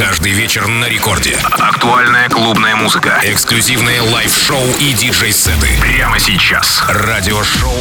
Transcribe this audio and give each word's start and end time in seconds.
Каждый 0.00 0.32
вечер 0.32 0.66
на 0.66 0.88
рекорде. 0.88 1.36
Актуальная 1.58 2.30
клубная 2.30 2.74
музыка. 2.74 3.20
Эксклюзивные 3.22 4.00
live 4.00 4.28
-шоу 4.28 4.64
и 4.80 4.94
диджей-сеты. 4.94 5.68
Прямо 5.78 6.18
сейчас. 6.18 6.82
Радиошоу 6.88 7.74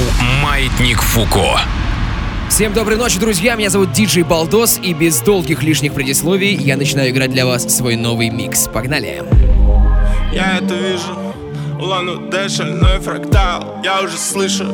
«Маятник 0.44 1.02
Фуко». 1.02 1.62
Всем 2.50 2.74
доброй 2.74 2.98
ночи, 2.98 3.18
друзья! 3.20 3.56
Меня 3.56 3.70
зовут 3.70 3.94
Диджей 3.94 4.24
Балдос, 4.24 4.82
и 4.84 4.94
без 4.94 5.22
долгих 5.22 5.64
лишних 5.64 5.94
предисловий 5.94 6.56
я 6.56 6.76
начинаю 6.76 7.12
играть 7.12 7.32
для 7.32 7.46
вас 7.46 7.64
свой 7.74 7.96
новый 7.96 8.30
микс. 8.30 8.68
Погнали! 8.68 9.24
Я 10.34 10.58
это 10.58 10.76
вижу, 10.76 11.18
Улан-Удэ, 11.80 12.50
шальной 12.50 13.00
фрактал 13.00 13.80
Я 13.82 14.02
уже 14.02 14.18
слышу, 14.18 14.66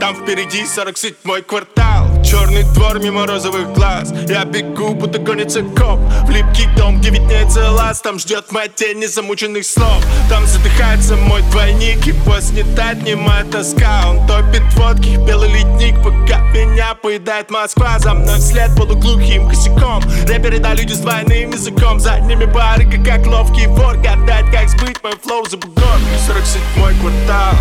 там 0.00 0.16
впереди 0.16 0.62
47-й 0.62 1.42
квартал 1.42 2.03
Черный 2.24 2.62
двор 2.74 2.98
мимо 2.98 3.26
розовых 3.26 3.72
глаз. 3.74 4.12
Я 4.28 4.44
бегу, 4.44 4.94
будто 4.94 5.18
гонится 5.18 5.62
коп. 5.62 6.00
В 6.26 6.30
липкий 6.30 6.66
дом, 6.76 6.98
где 6.98 7.10
виднеется 7.10 7.70
лаз. 7.70 8.00
Там 8.00 8.18
ждет 8.18 8.50
моя 8.50 8.68
тень 8.68 8.98
незамученных 8.98 9.64
слов. 9.64 10.02
Там 10.28 10.46
задыхается 10.46 11.16
мой 11.16 11.42
двойник 11.50 12.04
Его 12.06 12.40
снедает 12.40 13.02
немая 13.02 13.44
тоска. 13.44 14.04
Он 14.08 14.26
топит 14.26 14.62
водки, 14.74 15.16
белый 15.26 15.50
ледник 15.50 15.96
Пока 16.02 16.40
меня 16.52 16.94
поедает 16.94 17.50
Москва. 17.50 17.98
За 17.98 18.14
мной 18.14 18.38
вслед 18.38 18.70
полуглухим 18.76 19.48
косяком. 19.48 20.02
Рэперы 20.26 20.58
да 20.58 20.74
люди 20.74 20.92
с 20.92 21.00
двойным 21.00 21.50
языком. 21.50 22.00
За 22.00 22.18
ними 22.20 22.46
барыга, 22.46 23.02
как 23.04 23.26
ловкий 23.26 23.66
вор. 23.66 23.96
Гадать, 23.98 24.50
как 24.50 24.68
сбыть 24.70 25.02
мой 25.02 25.12
флоу 25.22 25.44
за 25.48 25.58
бугор. 25.58 25.98
47-й 26.26 27.00
квартал 27.00 27.54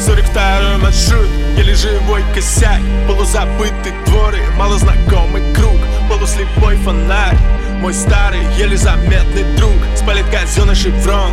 42 0.00 0.78
маршрут, 0.78 1.28
еле 1.56 1.74
живой 1.74 2.22
косяк. 2.34 2.80
Полузабытый 3.06 3.92
двор 4.06 4.34
и 4.34 4.56
малознакомый 4.56 5.42
круг. 5.54 5.78
Полуслепой 6.08 6.76
фонарь 6.76 7.36
Мой 7.80 7.94
старый, 7.94 8.40
еле 8.56 8.76
заметный 8.76 9.44
друг. 9.56 9.76
Спалит 9.96 10.26
казенный 10.30 10.74
шеврон 10.74 11.32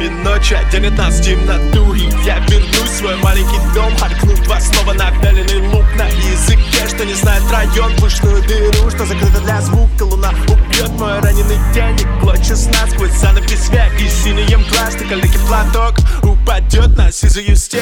и 0.00 0.08
ночь 0.08 0.52
оденет 0.52 0.96
нас 0.96 1.20
в 1.20 1.22
темноту 1.22 1.94
И 1.94 2.08
я 2.24 2.38
вернусь 2.48 2.90
в 2.90 2.98
свой 2.98 3.16
маленький 3.16 3.58
дом 3.74 3.94
Харкну 3.96 4.34
два 4.44 4.60
слова 4.60 4.92
на 4.94 5.10
пяленый 5.20 5.68
лук 5.68 5.84
На 5.96 6.06
языке, 6.08 6.88
что 6.88 7.04
не 7.04 7.14
знает 7.14 7.42
район 7.50 7.94
Пышную 7.96 8.42
дыру, 8.42 8.90
что 8.90 9.04
закрыта 9.04 9.40
для 9.40 9.60
звука 9.60 10.04
Луна. 10.04 10.32
Убьет 10.48 10.90
мой 10.90 11.18
раненый 11.20 11.58
день 11.74 12.00
И 12.00 12.20
клочья 12.20 12.56
сна 12.56 12.86
сквозь 12.90 13.12
занавес 13.12 13.68
век 13.70 14.00
И 14.00 14.08
синим 14.08 14.64
пластик, 14.64 15.08
калики 15.08 15.38
платок. 15.46 15.96
Упадет 16.22 16.96
на 16.96 17.12
сизую 17.12 17.56
степь 17.56 17.80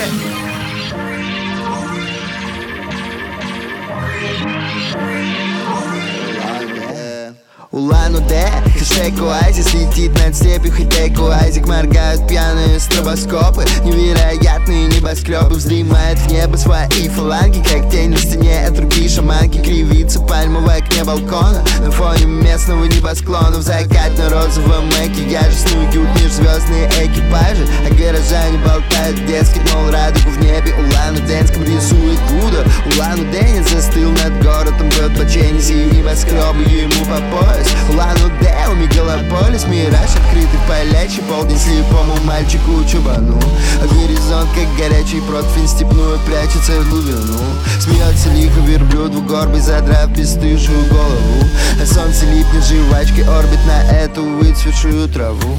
Улан-Удэ, 7.71 8.49
хэштег 8.79 9.21
Оазис 9.21 9.75
Летит 9.75 10.19
над 10.25 10.35
степью 10.35 10.73
хай-тек 10.73 11.19
Уазик 11.21 11.67
Моргают 11.67 12.27
пьяные 12.27 12.81
стробоскопы 12.81 13.63
Невероятные 13.85 14.87
небоскребы 14.87 15.57
Вздремает 15.57 16.19
в 16.19 16.33
небо 16.33 16.57
свои 16.57 17.09
фаланги 17.11 17.63
Как 17.63 17.91
тень 17.91 18.09
на 18.09 18.17
стене 18.17 18.67
от 18.67 18.79
руки 18.79 19.07
шаманки. 19.07 19.59
Кривится 19.59 20.19
пальмовое 20.21 20.79
окне 20.79 21.05
балкона 21.05 21.63
На 21.81 21.91
фоне 21.91 22.25
местного 22.25 22.85
небосклона. 22.87 23.59
В 23.59 23.63
закатно-розовом 23.63 24.89
эке 25.03 25.29
Я 25.29 25.43
же 25.43 25.59
снуют 25.59 25.95
межзвездные 25.95 26.89
экипажи. 26.89 27.69
А 27.87 27.95
горожане 27.95 28.57
болтают 28.65 29.27
дескать 29.27 29.71
Мол, 29.75 29.91
радугу 29.91 30.31
в 30.31 30.41
небе. 30.41 30.73
Улан-Удэнском 30.73 31.65
рисует 31.65 32.19
Будда 32.31 32.65
Улан-Удэнец 32.95 33.69
застыл 33.69 34.11
над 34.13 34.43
городом 34.43 34.89
Бьет 34.89 35.15
по 35.19 35.31
ченнисе 35.31 35.75
и 35.75 35.97
небоскребы 35.97 36.63
ему 36.63 37.05
по 37.05 37.21
пояс 37.37 37.58
пояс 37.59 37.75
Улан-Удэ, 37.91 38.69
у 38.71 38.75
мегалополис 38.75 39.65
Мираж 39.67 40.11
открытый 40.15 40.61
полячий 40.69 41.23
Полдень 41.23 41.59
слепому 41.59 42.17
мальчику 42.25 42.85
чубану. 42.91 43.41
Горизонт, 43.83 44.49
как 44.55 44.77
горячий 44.77 45.21
противень 45.21 45.69
Степную 45.69 46.19
прячется 46.21 46.81
в 46.81 46.91
глубину. 46.91 47.39
Смеется 47.81 48.31
лихо 48.31 48.61
верблюд 48.61 49.15
в 49.15 49.27
горбе 49.27 49.61
Задрав 49.61 50.11
бесстыжую 50.11 50.85
голову. 50.87 51.45
Солнце 51.85 52.27
липнет 52.27 52.65
жвачкой 52.65 53.25
Орбит 53.25 53.61
на 53.67 53.83
эту 53.91 54.23
выцветшую 54.23 55.09
траву 55.09 55.59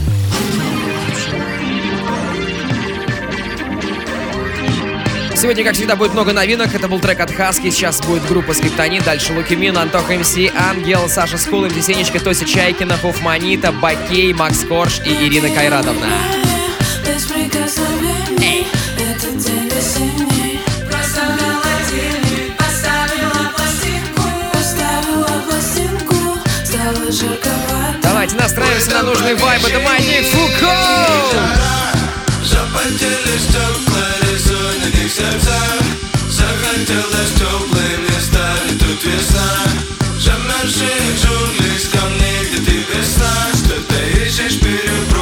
Сегодня, 5.40 5.64
как 5.64 5.74
всегда, 5.74 5.96
будет 5.96 6.12
много 6.12 6.34
новинок. 6.34 6.76
Это 6.76 6.90
был 6.90 7.00
трек 7.00 7.22
от 7.22 7.32
Хаски, 7.32 7.70
сейчас 7.70 8.02
будет 8.02 8.28
группа 8.28 8.54
Скриптонит, 8.54 9.06
дальше 9.06 9.32
Loqiemean, 9.32 9.78
Антоха 9.78 10.10
MC, 10.10 10.36
Ангел, 10.54 11.08
Саша 11.08 11.38
Скул, 11.38 11.66
MC 11.66 11.86
Сенечка, 11.86 12.20
Тося 12.20 12.44
Чайкина, 12.44 12.98
Хофманнита, 12.98 13.72
Бакей, 13.72 14.34
Макс 14.34 14.66
Корж 14.66 15.00
и 15.06 15.28
Ирина 15.28 15.50
Кайратовна. 15.50 16.08
Давайте 28.04 28.36
настраиваемся 28.36 28.92
на 28.92 29.04
нужный 29.04 29.36
вайб. 29.36 29.66
Это 29.66 29.80
Маятник 29.80 30.26
Фуко! 30.26 30.76
Запотели 32.44 33.38
стекла, 33.38 34.19
Sunny 34.50 34.92
niech 34.96 35.14
się 35.14 35.38
wza 35.38 35.62
Zachęciłeś 36.30 37.30
ciągle 37.40 37.98
mnie 37.98 38.22
stary 38.22 38.70
tu 38.80 39.10
wiesna 39.10 39.50
Że 40.20 40.32
mężczyzn 40.40 41.28
żółtych 41.28 41.82
skam 41.82 42.12
nigdy 42.14 42.72
ty 42.72 42.78
wiesna 42.94 43.34
Że 43.68 43.82
ty 43.82 44.26
idziesz 44.28 44.60
pierw 44.60 45.14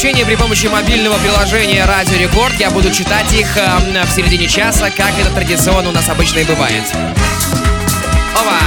сообщения 0.00 0.24
при 0.24 0.36
помощи 0.36 0.66
мобильного 0.66 1.18
приложения 1.18 1.84
Радио 1.84 2.16
Рекорд. 2.16 2.54
Я 2.58 2.70
буду 2.70 2.90
читать 2.90 3.30
их 3.34 3.54
э, 3.58 4.04
в 4.06 4.10
середине 4.10 4.48
часа, 4.48 4.88
как 4.88 5.10
это 5.18 5.28
традиционно 5.28 5.90
у 5.90 5.92
нас 5.92 6.08
обычно 6.08 6.38
и 6.38 6.44
бывает. 6.44 6.84
Опа! 8.34 8.58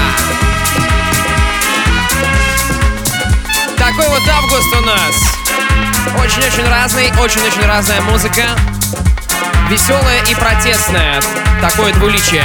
Такой 3.79 4.07
вот 4.09 4.21
август 4.29 4.75
у 4.75 4.81
нас. 4.81 6.23
Очень-очень 6.23 6.69
разный, 6.69 7.11
очень-очень 7.19 7.65
разная 7.65 8.01
музыка. 8.01 8.43
Веселая 9.71 10.23
и 10.29 10.35
протестная. 10.35 11.19
Такое 11.59 11.93
двуличие. 11.93 12.43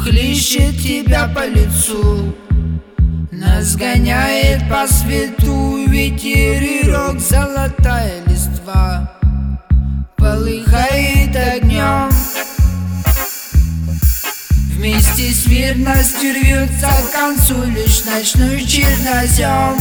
Хлещет 0.00 0.80
тебя 0.80 1.26
по 1.34 1.44
лицу 1.44 2.36
Нас 3.44 3.76
гоняет 3.76 4.68
по 4.70 4.86
свету 4.86 5.84
ветерок 5.86 7.20
Золотая 7.20 8.24
листва 8.26 9.12
полыхает 10.16 11.36
огнем. 11.36 12.08
Вместе 14.72 15.30
с 15.30 15.46
мирностью 15.46 16.32
рвется 16.32 16.88
к 16.88 17.12
концу 17.12 17.62
Лишь 17.64 18.04
ночной 18.04 18.64
чернозем. 18.64 19.76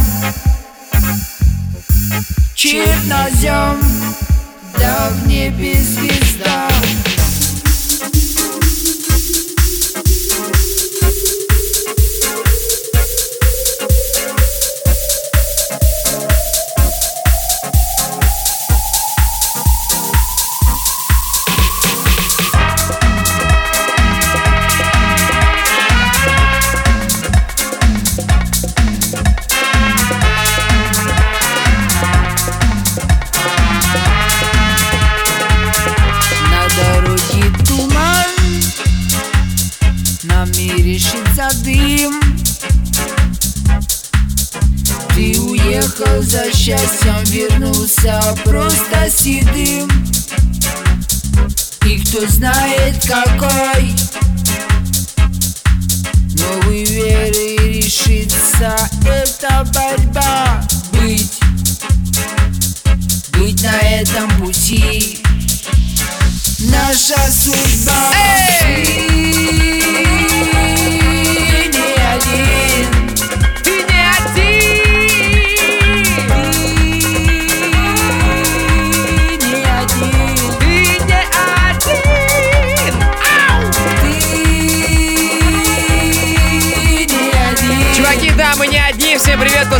Чернозем 2.54 3.80
Да 4.77 5.10
в 5.10 5.27
небе 5.27 5.74
звезда 5.75 6.68
шится 41.44 41.63
дым. 41.63 42.22
Ты 45.16 45.40
уехал 45.40 46.22
за 46.22 46.51
счастьем, 46.54 47.24
вернулся 47.25 48.22
просто 48.44 49.10
седым. 49.10 49.90
И 51.86 52.00
кто 52.00 52.25
знает 52.28 53.06
какой. 53.06 53.94
Новый 56.36 56.84
веры 56.86 57.74
решится 57.74 58.75
эта 59.06 59.66
борьба. 59.74 60.63
Быть, 60.94 61.39
быть 63.38 63.62
на 63.63 63.78
этом 63.80 64.30
пути. 64.39 65.19
Наша 66.60 67.19
судьба 67.30 68.12
Ты 68.62 69.83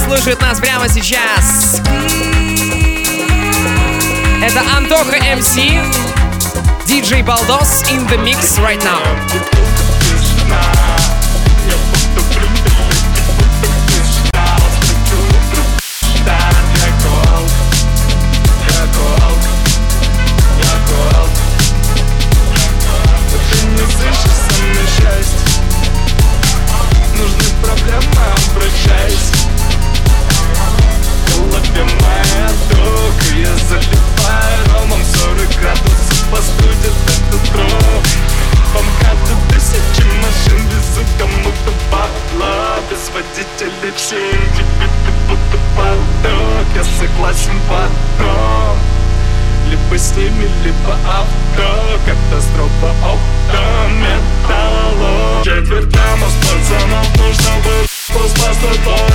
слушает 0.04 0.42
нас 0.42 0.60
прямо 0.60 0.90
сейчас. 0.90 1.82
Это 4.42 4.62
Антоха 4.76 5.18
МС, 5.36 5.56
диджей 6.86 7.22
Балдос 7.22 7.84
in 7.92 8.06
the 8.08 8.18
mix 8.18 8.60
right 8.60 8.82
now. 8.84 9.02
Согласен 47.04 47.60
потом 47.68 48.78
либо 49.70 49.98
с 49.98 50.16
ними, 50.16 50.50
либо 50.64 50.94
авто. 51.08 52.00
Катастрофа 52.06 52.92
авто 53.04 53.90
металлолом 53.90 55.44
Четверть 55.44 55.90
дома 55.90 56.28
с 56.28 56.36
пацанов 56.46 57.08
нужно 57.18 57.52
бы 57.64 57.86
Спастой 57.88 58.54
твой 58.54 58.94
пацан 58.94 59.13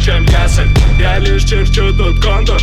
чем 0.00 0.24
ясен 0.24 0.68
Я 0.98 1.18
лишь 1.18 1.44
черчу 1.44 1.92
тут 1.92 2.22
контур 2.22 2.60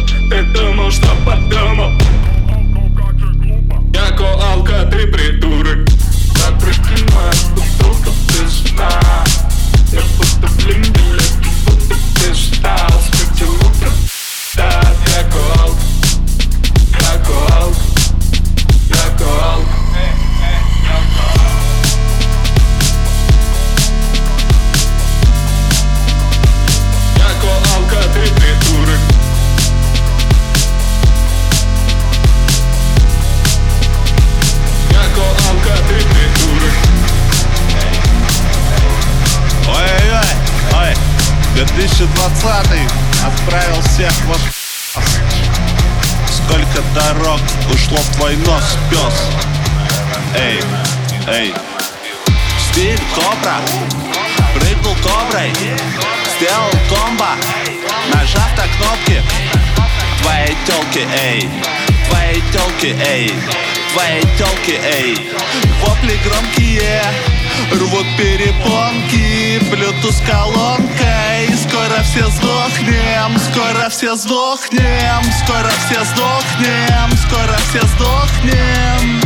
сдохнем 75.21 75.31
Скоро 75.31 75.69
все 75.85 76.03
сдохнем 76.05 77.17
Скоро 77.17 77.57
все 77.69 77.85
сдохнем. 77.87 79.21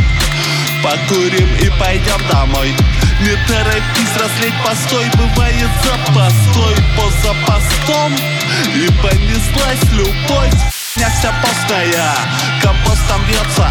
Покурим 0.82 1.54
и 1.56 1.70
пойдем 1.78 2.20
домой. 2.30 2.74
Не 3.20 3.36
торопись 3.46 4.16
разлить 4.20 4.54
постой 4.64 5.06
Бывает 5.14 5.70
запастой 5.84 6.76
по 6.96 7.10
запастом. 7.22 8.14
И 8.74 8.86
понеслась 9.02 9.92
любовь 9.92 10.52
Меня 10.96 11.10
вся 11.10 11.32
постная 11.42 12.14
Компостом 12.62 13.24
бьется 13.26 13.70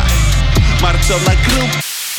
Мартё 0.82 1.18
накрыл 1.20 1.70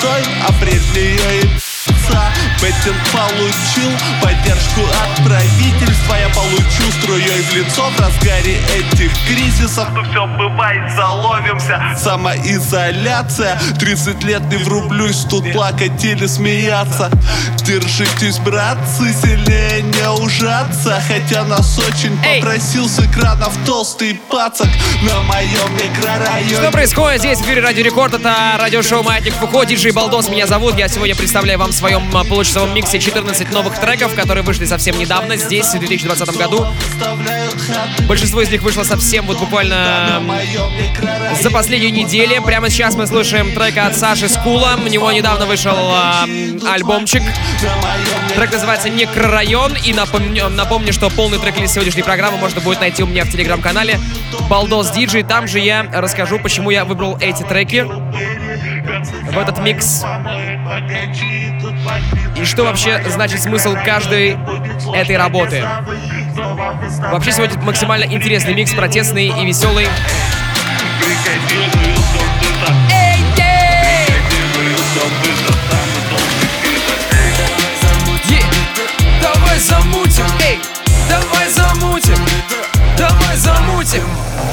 той 0.01 0.23
Апрель 0.49 0.79
в 0.79 0.95
нее 0.95 1.43
и 1.43 1.59
п***ца 1.87 2.33
Патент 2.61 2.97
получил 3.13 3.91
поддержку 4.23 4.81
от 4.81 5.25
правительства. 5.25 6.15
Я 6.15 6.29
получу 6.35 6.91
струей 7.01 7.43
в 7.43 7.55
лицо 7.55 7.91
в 7.91 8.01
разгаре 8.01 8.59
этих 8.75 9.13
кризисов. 9.27 9.89
Ну 9.93 10.03
все 10.11 10.27
бывает, 10.27 10.91
заловимся. 10.97 11.81
Самоизоляция. 12.03 13.61
30 13.79 14.25
лет 14.25 14.43
не 14.51 14.57
врублюсь, 14.57 15.27
тут 15.29 15.53
плакать 15.53 16.03
или 16.03 16.27
смеяться. 16.27 17.11
Держитесь, 17.63 18.39
братцы, 18.39 19.13
сильнее 19.13 19.83
не 19.83 20.11
ужаться. 20.11 21.03
Хотя 21.07 21.45
нас 21.45 21.79
очень 21.79 22.17
попросил 22.19 22.89
с 22.89 22.99
экранов 23.01 23.53
толстый 23.67 24.15
пацак 24.31 24.69
На 25.03 25.21
моем 25.23 25.75
микрорайоне. 25.75 26.55
Что 26.55 26.71
происходит 26.71 27.21
здесь 27.21 27.39
в 27.39 27.43
эфире 27.43 27.61
Радио 27.61 27.85
Рекорд? 27.85 28.15
Это 28.15 28.57
радиошоу 28.59 29.03
Маятник 29.03 29.35
Фуко, 29.35 29.65
диджей 29.65 29.93
Балдос 29.93 30.29
меня 30.29 30.47
зовут. 30.47 30.79
Я 30.79 30.89
сегодня 30.89 31.15
представляю 31.15 31.59
вам 31.59 31.73
своем 31.77 32.03
а, 32.17 32.25
получасовом 32.25 32.75
миксе 32.75 32.99
14 32.99 33.53
новых 33.53 33.79
треков, 33.79 34.15
которые 34.15 34.43
вышли 34.43 34.65
совсем 34.65 34.99
недавно, 34.99 35.37
здесь, 35.37 35.67
в 35.67 35.79
2020 35.79 36.37
году. 36.37 36.67
Большинство 38.09 38.41
из 38.41 38.51
них 38.51 38.63
вышло 38.63 38.83
совсем 38.83 39.27
вот 39.27 39.39
буквально 39.39 40.23
за 41.41 41.51
последнюю 41.51 41.93
неделю. 41.93 42.43
Прямо 42.43 42.71
сейчас 42.71 42.95
мы 42.95 43.07
слушаем 43.07 43.53
трек 43.53 43.77
от 43.79 43.97
Саши 43.97 44.29
Скула. 44.29 44.79
У 44.83 44.89
него 44.89 45.11
недавно 45.13 45.47
вышел 45.47 45.77
м, 45.77 46.61
альбомчик. 46.67 47.23
Трек 48.35 48.53
называется 48.53 48.89
«Некрорайон». 48.89 49.75
И 49.85 49.93
напомню, 49.93 50.49
напомню, 50.49 50.93
что 50.93 51.11
полный 51.11 51.39
трек-лист 51.39 51.75
сегодняшней 51.75 52.03
программы 52.03 52.39
можно 52.39 52.61
будет 52.61 52.81
найти 52.81 53.03
у 53.03 53.07
меня 53.07 53.25
в 53.25 53.31
телеграм-канале 53.31 53.99
Балдос 54.49 54.91
Диджей. 54.91 55.23
Там 55.23 55.47
же 55.47 55.59
я 55.59 55.87
расскажу, 55.93 56.39
почему 56.39 56.71
я 56.71 56.85
выбрал 56.85 57.17
эти 57.21 57.43
треки 57.43 57.87
в 59.33 59.39
этот 59.39 59.59
микс. 59.59 60.05
И 62.37 62.45
что 62.45 62.65
вообще 62.65 63.03
значит 63.09 63.43
смысл 63.43 63.75
каждой 63.85 64.39
этой 64.95 65.17
работы. 65.17 65.65
Вообще 67.11 67.33
сегодня 67.33 67.59
максимально 67.63 68.05
интересный 68.05 68.55
микс, 68.55 68.73
протестный 68.73 69.29
и 69.29 69.47
веселый. 69.47 69.89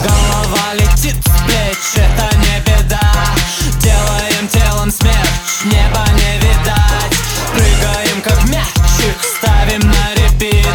Голова 0.04 0.74
летит 0.74 1.16
с 1.25 1.42
плеч, 1.44 1.96
это 1.96 2.38
не 2.38 2.60
беда 2.62 3.00
Делаем 3.80 4.48
телом 4.48 4.92
смерч, 4.92 5.66
неба 5.66 6.06
не 6.13 6.23
ставим 9.74 9.89
на 9.89 10.13
репит. 10.15 10.68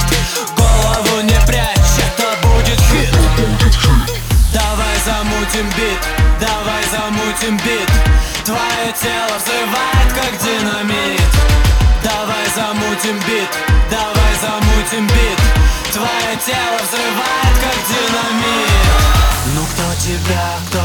Голову 0.57 1.23
не 1.23 1.39
прячь, 1.47 1.99
это 1.99 2.47
будет 2.47 2.81
хит. 2.91 3.15
Давай 4.53 4.97
замутим 5.05 5.69
бит, 5.77 5.99
давай 6.41 6.83
замутим 6.91 7.57
бит. 7.59 7.89
Твое 8.45 8.93
тело 9.01 9.37
взрывает 9.39 10.13
как 10.15 10.39
динамит. 10.43 11.21
Давай 12.03 12.47
замутим 12.55 13.19
бит, 13.27 13.49
давай 13.91 14.35
замутим 14.41 15.07
бит. 15.07 15.39
Твое 15.93 16.37
тело 16.45 16.79
взрывает 16.83 17.55
как 17.63 17.79
динамит. 17.89 18.69
Ну 19.55 19.65
кто 19.65 19.95
тебя, 20.01 20.59
кто, 20.69 20.78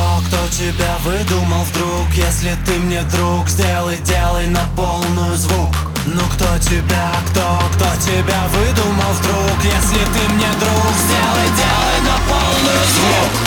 тебя 0.64 0.96
выдумал 1.04 1.64
вдруг. 1.66 2.08
Если 2.14 2.56
ты 2.66 2.72
мне 2.80 3.02
друг, 3.04 3.50
сделай, 3.50 3.98
делай 3.98 4.48
на 4.48 4.64
полную 4.78 5.36
звук. 5.36 5.76
Ну 6.06 6.22
кто 6.34 6.58
тебя, 6.60 7.12
кто, 7.30 7.60
кто 7.74 7.86
тебя 8.00 8.48
выдумал 8.48 9.12
вдруг? 9.20 9.58
Если 9.64 10.00
ты 10.00 10.34
мне 10.34 10.48
друг, 10.60 10.94
сделай, 11.04 11.50
делай 11.60 12.00
на 12.08 12.16
полную 12.30 12.84
звук. 12.96 13.44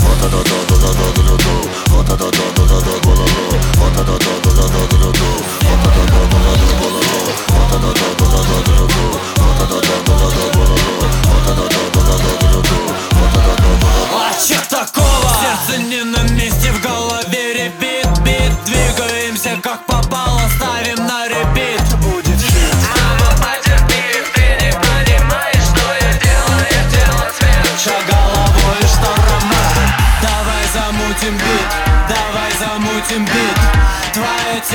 А 14.18 14.32
чё 14.38 14.56
такого? 14.68 15.30
Сердце 15.40 15.82
не 15.82 16.04
на 16.04 16.22
месте, 16.22 16.25
в 16.25 16.25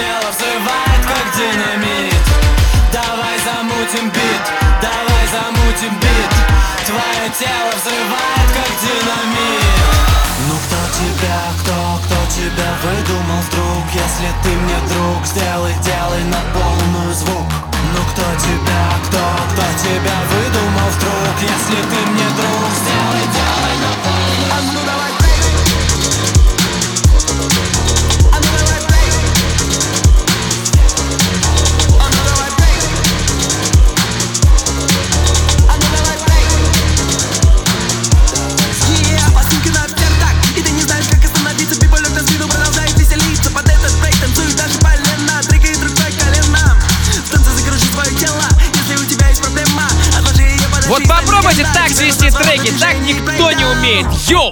тело 0.01 0.29
взрывает 0.34 1.03
как 1.05 1.25
динамит. 1.38 2.24
Давай 2.91 3.38
замутим 3.46 4.10
бит, 4.10 4.43
давай 4.81 5.25
замутим 5.29 5.93
бит. 6.01 6.31
Твое 6.88 7.25
тело 7.38 7.72
взрывает 7.77 8.50
как 8.58 8.72
динамит. 8.81 9.77
Ну 10.48 10.55
кто 10.65 10.81
тебя, 10.98 11.39
кто, 11.62 11.77
кто 12.03 12.17
тебя 12.34 12.70
выдумал 12.84 13.41
вдруг? 13.48 13.86
Если 13.93 14.29
ты 14.43 14.50
мне 14.50 14.79
друг, 14.89 15.22
сделай, 15.25 15.75
делай 15.86 16.24
на 16.34 16.41
полную 16.55 17.13
звук. 17.13 17.50
Ну 17.93 18.01
кто 18.12 18.27
тебя, 18.46 18.84
кто, 19.05 19.24
кто 19.53 19.65
тебя 19.86 20.17
выдумал 20.31 20.89
вдруг? 20.98 21.34
Если 21.41 21.77
ты 21.91 22.00
мне 22.10 22.27
друг, 22.39 22.70
сделай, 22.81 23.25
делай 23.38 23.75
на 23.86 23.91
полную 24.03 24.81
А 24.88 24.90
так 52.81 52.97
никто 53.01 53.51
не 53.51 53.63
умеет. 53.63 54.07
Йоу! 54.27 54.50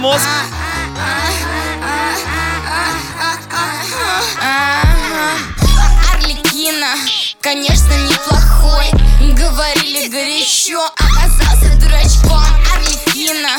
Мозг. 0.00 0.24
Арлекина, 6.12 6.94
конечно, 7.42 7.92
неплохой. 8.08 8.86
Говорили 9.34 10.08
горячо, 10.08 10.80
оказался 10.96 11.76
дурачком. 11.78 12.42
Арлекина, 12.74 13.50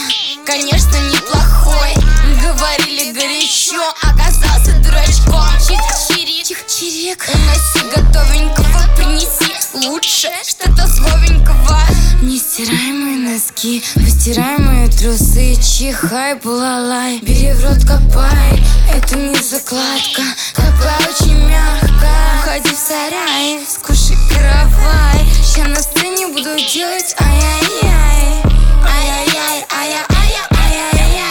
конечно, 0.46 0.98
неплохой. 1.14 1.94
Говорили 2.42 3.12
горячо, 3.14 3.94
оказался 4.02 4.74
дурачком. 4.80 5.46
Чирик, 5.68 5.96
чирик, 6.08 6.68
чирик. 6.68 7.30
Уноси 7.34 7.88
готовенького, 7.96 8.96
принеси 8.96 9.54
лучше 9.88 10.30
Что-то 10.44 10.88
зловенького. 10.88 11.80
Нестираемые 12.24 13.11
носки, 13.42 13.84
постираемые 13.96 14.88
трусы 14.90 15.56
Чихай, 15.56 16.36
булалай, 16.36 17.20
бери 17.22 17.52
в 17.54 17.64
рот, 17.64 17.82
копай 17.82 18.62
Это 18.94 19.16
не 19.16 19.36
закладка, 19.36 20.24
копай 20.54 20.98
очень 21.10 21.38
мягко 21.48 22.12
Ходи 22.44 22.70
в 22.70 22.78
сарай, 22.78 23.60
скушай 23.68 24.18
каравай 24.30 25.26
Ща 25.44 25.68
на 25.68 25.82
сцене 25.82 26.28
буду 26.28 26.56
делать. 26.74 27.16
Ай-яй-яй 27.20 28.44
Ай-яй-яй, 28.86 29.66
ай-яй-яй-яй-яй 29.70 31.31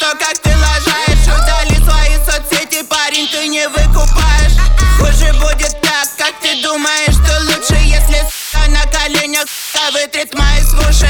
то, 0.00 0.16
как 0.18 0.38
ты 0.38 0.48
лажаешь. 0.56 1.26
Удали 1.28 1.76
свои 1.84 2.16
соцсети, 2.24 2.82
парень, 2.84 3.28
ты 3.28 3.46
не 3.48 3.68
выкупаешь. 3.68 4.56
Хуже 4.98 5.32
будет 5.34 5.78
так, 5.82 6.08
как 6.16 6.34
ты 6.40 6.62
думаешь, 6.62 7.14
что 7.14 7.38
лучше 7.40 7.74
Если 7.84 8.16
с***а 8.16 8.68
на 8.70 8.82
коленях 8.86 9.44
с***а 9.44 9.90
вытрет 9.92 10.34
мои 10.34 10.60
свуши 10.62 11.08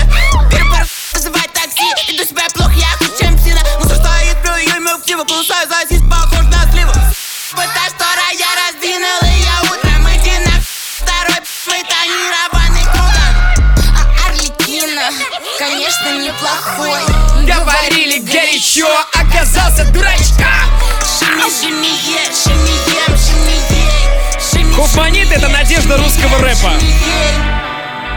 Перпар, 0.51 0.87
вызывай 1.13 1.49
такси, 1.55 1.89
иду 2.09 2.25
себя 2.25 2.47
плохо, 2.55 2.73
я 2.73 2.91
хуже, 2.99 3.13
чем 3.19 3.39
псина. 3.39 3.61
Мусор 3.79 3.97
стоит, 3.97 4.37
плюю 4.43 4.77
ему 4.77 4.97
в 4.97 5.03
птиву, 5.03 5.25
кусаю 5.25 5.69
за 5.69 5.89
сись, 5.89 6.03
похож 6.11 6.45
на 6.47 6.71
сливу. 6.73 6.93
Потому 7.53 7.89
что 7.95 8.05
я 8.39 8.51
раздвинул, 8.59 9.21
я 9.23 9.73
утром 9.73 10.09
иди 10.15 10.39
на 10.47 10.61
Второй 10.99 11.41
мы 11.67 11.83
тонированный 11.83 12.85
кругом 12.93 13.33
А 13.97 14.29
Арлекина, 14.29 15.11
конечно, 15.59 16.19
неплохой 16.19 17.10
шими, 21.49 21.93
ей 22.05 22.29
Шими, 24.39 24.75
Хофманит— 24.75 25.33
это 25.33 25.49
надежда 25.49 25.97
русского 25.97 26.39
рэпа. 26.43 26.73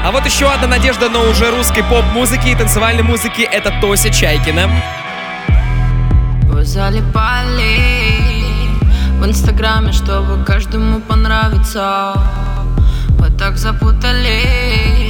А 0.06 0.12
вот 0.12 0.26
еще 0.26 0.52
одна 0.52 0.68
надежда, 0.68 1.08
но 1.08 1.22
уже 1.30 1.50
русской 1.50 1.82
поп-музыки 1.84 2.50
и 2.50 2.56
танцевальной 2.56 3.04
музыки— 3.04 3.42
это 3.52 3.72
Тося 3.80 4.10
Чайкина. 4.10 4.70
Вы 6.50 6.66
залипали 6.66 7.78
в 9.20 9.26
инстаграме, 9.26 9.94
чтобы 9.94 10.44
каждому 10.44 11.00
понравиться. 11.00 12.16
Вы 13.18 13.30
так 13.40 13.58
запутались, 13.58 15.03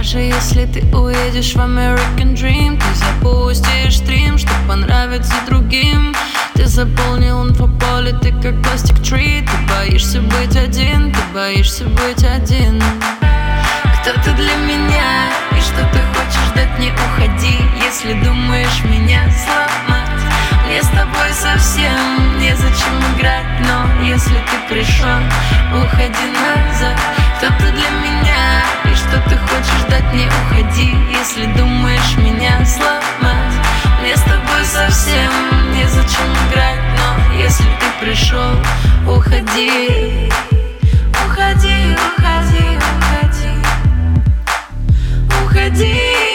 Даже 0.00 0.20
если 0.20 0.64
ты 0.64 0.80
уедешь 0.96 1.52
в 1.52 1.58
American 1.58 2.34
Dream 2.34 2.80
Ты 2.80 2.94
запустишь 2.94 3.98
стрим, 3.98 4.38
чтобы 4.38 4.56
понравиться 4.66 5.34
другим. 5.46 6.14
Ты 6.54 6.64
заполнил 6.64 7.46
инфополе, 7.46 8.14
ты 8.22 8.32
как 8.32 8.62
пластик 8.62 8.98
трит 9.02 9.44
Ты 9.44 9.58
боишься 9.68 10.22
быть 10.22 10.56
один, 10.56 11.12
ты 11.12 11.20
боишься 11.34 11.84
быть 11.84 12.24
один. 12.24 12.82
Кто 14.00 14.12
ты 14.24 14.32
для 14.36 14.56
меня 14.56 15.28
и 15.50 15.60
что 15.60 15.86
ты 15.92 15.98
хочешь 16.14 16.54
дать 16.54 16.78
не 16.78 16.92
уходи. 16.92 17.58
Если 17.84 18.14
думаешь 18.24 18.82
меня 18.84 19.30
сломать 19.30 19.99
Мне 20.70 20.84
с 20.84 20.86
тобой 20.86 21.32
совсем 21.32 22.38
незачем 22.38 23.02
играть 23.16 23.44
Но 23.58 24.04
если 24.04 24.34
ты 24.34 24.72
пришел, 24.72 25.18
уходи 25.74 26.30
назад. 26.30 26.96
Кто 27.38 27.48
ты 27.58 27.72
для 27.72 27.90
меня 27.90 28.62
и 28.84 28.94
что 28.94 29.20
ты 29.28 29.36
хочешь 29.36 29.84
дать 29.88 30.14
не 30.14 30.28
уходи. 30.28 30.94
Если 31.10 31.46
думаешь 31.58 32.16
меня 32.18 32.64
сломать 32.64 33.52
Мне 34.00 34.16
с 34.16 34.22
тобой 34.22 34.64
совсем 34.64 35.32
незачем 35.74 36.32
играть 36.48 36.78
Но 36.98 37.34
если 37.34 37.64
ты 37.64 38.06
пришел, 38.06 38.54
Уходи, 39.08 40.30
уходи, 41.26 41.96
уходи 42.16 42.78
Уходи, 42.86 43.58
уходи, 45.42 46.29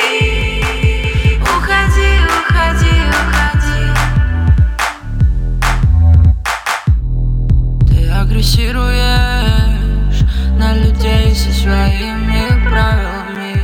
своими 11.66 12.70
правилами. 12.70 13.60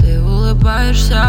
Ты 0.00 0.20
улыбаешься 0.20 1.22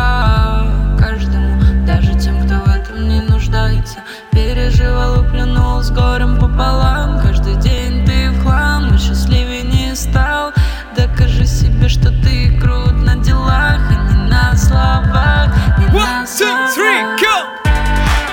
каждому, 0.97 1.85
даже 1.85 2.15
тем, 2.15 2.43
кто 2.43 2.55
в 2.61 2.67
этом 2.67 3.07
не 3.07 3.21
нуждается. 3.21 3.99
Переживал 4.31 5.21
и 5.21 5.29
плюнул 5.29 5.83
с 5.83 5.91
горем 5.91 6.39
пополам. 6.39 7.19
Каждый 7.21 7.57
день 7.57 8.03
ты 8.07 8.31
в 8.31 8.41
хлам, 8.41 8.87
но 8.87 8.97
счастливее 8.97 9.61
не 9.61 9.95
стал. 9.95 10.51
Докажи 10.95 11.45
себе, 11.45 11.87
что 11.87 12.09
ты 12.23 12.59
крут 12.59 12.93
на 12.93 13.15
делах, 13.17 13.79
а 13.91 14.11
не 14.11 14.29
на 14.31 14.55
словах. 14.57 15.49
Не 15.77 15.85
на 15.93 16.25
словах. 16.25 17.19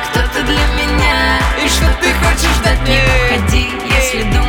Кто 0.09 0.21
ты 0.33 0.43
для 0.47 0.67
меня 0.79 1.39
и 1.63 1.69
что 1.69 1.89
ты 2.01 2.09
хочешь 2.25 2.59
дать 2.65 2.81
не 2.89 3.03
уходи, 3.05 3.69
если 3.91 4.23
думаешь 4.31 4.44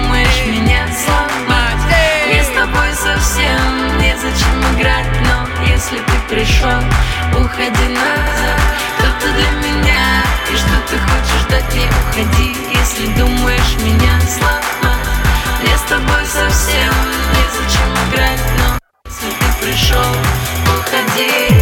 пришел, 6.66 7.46
уходи 7.46 7.88
назад. 7.90 8.60
Кто 8.98 9.08
ты 9.20 9.34
для 9.34 9.70
меня 9.70 10.24
и 10.52 10.56
что 10.56 10.76
ты 10.90 10.98
хочешь 10.98 11.46
дать 11.50 11.74
не 11.74 11.86
уходи, 11.86 12.56
если 12.74 13.08
думаешь 13.18 13.76
меня 13.84 14.20
сломать. 14.22 15.06
Мне 15.62 15.78
с 15.78 15.82
тобой 15.82 16.26
совсем 16.26 16.94
незачем 17.32 17.92
играть, 18.10 18.40
но 18.58 18.80
если 19.06 19.30
ты 19.32 19.66
пришел. 19.66 20.16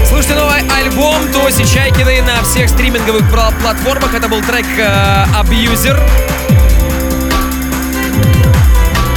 Слушайте 0.08 0.36
новый 0.36 0.62
альбом 0.70 1.28
Тоси 1.32 1.66
Чайкиной 1.66 2.22
на 2.22 2.44
всех 2.44 2.70
стриминговых 2.70 3.24
пла- 3.24 3.54
платформах. 3.62 4.14
Это 4.14 4.28
был 4.28 4.42
трек 4.42 4.66
э, 4.78 5.26
Abuser. 5.40 6.00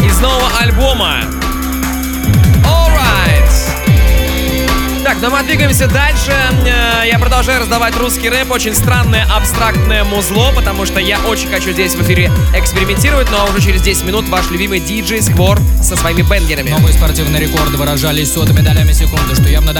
Из 0.02 0.18
нового 0.20 0.48
альбома. 0.60 1.45
Так, 5.06 5.18
ну 5.22 5.30
мы 5.30 5.40
двигаемся 5.44 5.86
дальше. 5.86 6.32
Э, 6.66 7.06
Я 7.06 7.20
продолжаю 7.20 7.60
раздавать 7.60 7.96
русский 7.96 8.28
рэп. 8.28 8.50
Очень 8.50 8.74
странное 8.74 9.24
абстрактное 9.32 10.02
музло, 10.02 10.50
потому 10.52 10.84
что 10.84 10.98
я 10.98 11.20
очень 11.20 11.48
хочу 11.48 11.70
здесь 11.70 11.94
в 11.94 12.02
эфире 12.02 12.32
экспериментировать. 12.52 13.30
Ну 13.30 13.36
а 13.38 13.44
уже 13.44 13.60
через 13.60 13.82
10 13.82 14.04
минут 14.04 14.28
ваш 14.28 14.50
любимый 14.50 14.80
диджей 14.80 15.22
Сквор 15.22 15.60
со 15.80 15.94
своими 15.94 16.22
бенгерами. 16.22 16.70
Новые 16.70 16.92
спортивные 16.92 17.40
рекорды 17.40 17.76
выражались 17.76 18.32
сотыми 18.32 18.62
долями 18.62 18.90
секунды, 18.90 19.36
что 19.36 19.48
явно 19.48 19.72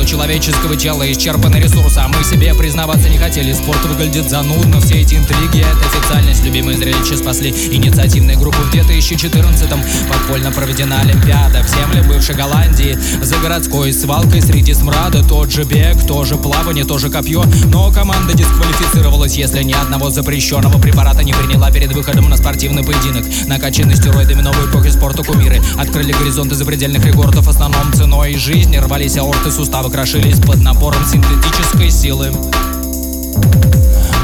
у 0.00 0.04
человеческого 0.04 0.74
тела 0.74 1.10
исчерпанный 1.12 1.60
ресурс, 1.60 1.96
а 1.98 2.08
мы 2.08 2.24
себе 2.24 2.52
признаваться 2.52 3.08
не 3.08 3.18
хотели. 3.18 3.52
Спорт 3.52 3.84
выглядит 3.84 4.28
занудно, 4.28 4.80
все 4.80 5.00
эти 5.02 5.14
интриги— 5.14 5.60
это 5.60 5.86
официальность. 5.86 6.44
Любимые 6.44 6.76
зрелища 6.76 7.16
спасли 7.16 7.50
инициативные 7.50 8.36
группы 8.36 8.58
в 8.58 8.74
2014-м. 8.74 9.80
Подпольно 10.08 10.50
проведена 10.50 11.02
Олимпиада 11.02 11.62
в 11.62 11.68
земле 11.68 12.02
бывшей 12.02 12.34
Голландии. 12.34 12.98
За 13.20 13.36
городской 13.36 13.92
свалкой 13.92 14.42
среди 14.42 14.71
смрада 14.74 15.22
тот 15.22 15.50
же 15.50 15.64
бег, 15.64 16.06
тоже 16.06 16.36
плавание, 16.36 16.84
тоже 16.84 17.10
копье. 17.10 17.44
Но 17.66 17.92
команда 17.92 18.34
дисквалифицировалась, 18.34 19.36
если 19.36 19.62
ни 19.62 19.72
одного 19.72 20.10
запрещенного 20.10 20.78
препарата 20.78 21.22
не 21.22 21.32
приняла 21.32 21.70
перед 21.70 21.92
выходом 21.92 22.28
на 22.28 22.36
спортивный 22.36 22.84
поединок. 22.84 23.24
Накачанные 23.46 23.96
стероидами 23.96 24.42
новой 24.42 24.70
эпохи 24.70 24.90
спорта 24.90 25.22
кумиры 25.22 25.60
открыли 25.76 26.12
горизонты 26.12 26.54
запредельных 26.54 27.04
рекордов, 27.04 27.48
основном 27.48 27.92
ценой 27.92 28.34
жизни. 28.36 28.76
Рвались 28.76 29.16
аорты, 29.16 29.50
суставы 29.50 29.90
крошились 29.90 30.40
под 30.40 30.60
напором 30.60 31.04
синтетической 31.06 31.90
силы. 31.90 32.32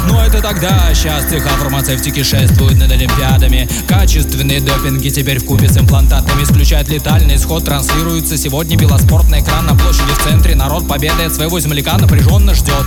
Но 0.09 0.25
это 0.25 0.41
тогда, 0.41 0.93
сейчас 0.95 1.25
цеха 1.25 1.51
фармацевтики 1.51 2.23
шествуют 2.23 2.79
над 2.79 2.91
олимпиадами 2.91 3.69
Качественные 3.87 4.61
допинги 4.61 5.11
теперь 5.11 5.39
в 5.39 5.45
купе 5.45 5.69
с 5.69 5.77
имплантатами 5.77 6.43
Исключают 6.43 6.89
летальный 6.89 7.37
исход, 7.37 7.65
транслируется 7.65 8.37
сегодня 8.37 8.79
велоспортный 8.79 9.41
экран 9.41 9.67
На 9.67 9.75
площади 9.75 10.11
в 10.13 10.25
центре 10.25 10.55
народ 10.55 10.89
победы 10.89 11.25
от 11.25 11.35
своего 11.35 11.61
земляка 11.61 11.99
напряженно 11.99 12.55
ждет 12.55 12.87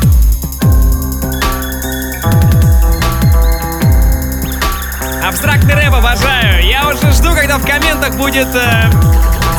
Абстрактный 5.24 5.76
рэп 5.76 5.94
обожаю. 5.94 6.68
Я 6.68 6.90
уже 6.90 7.12
жду, 7.14 7.34
когда 7.34 7.58
в 7.58 7.66
комментах 7.66 8.18
будет 8.18 8.48
э, 8.54 8.90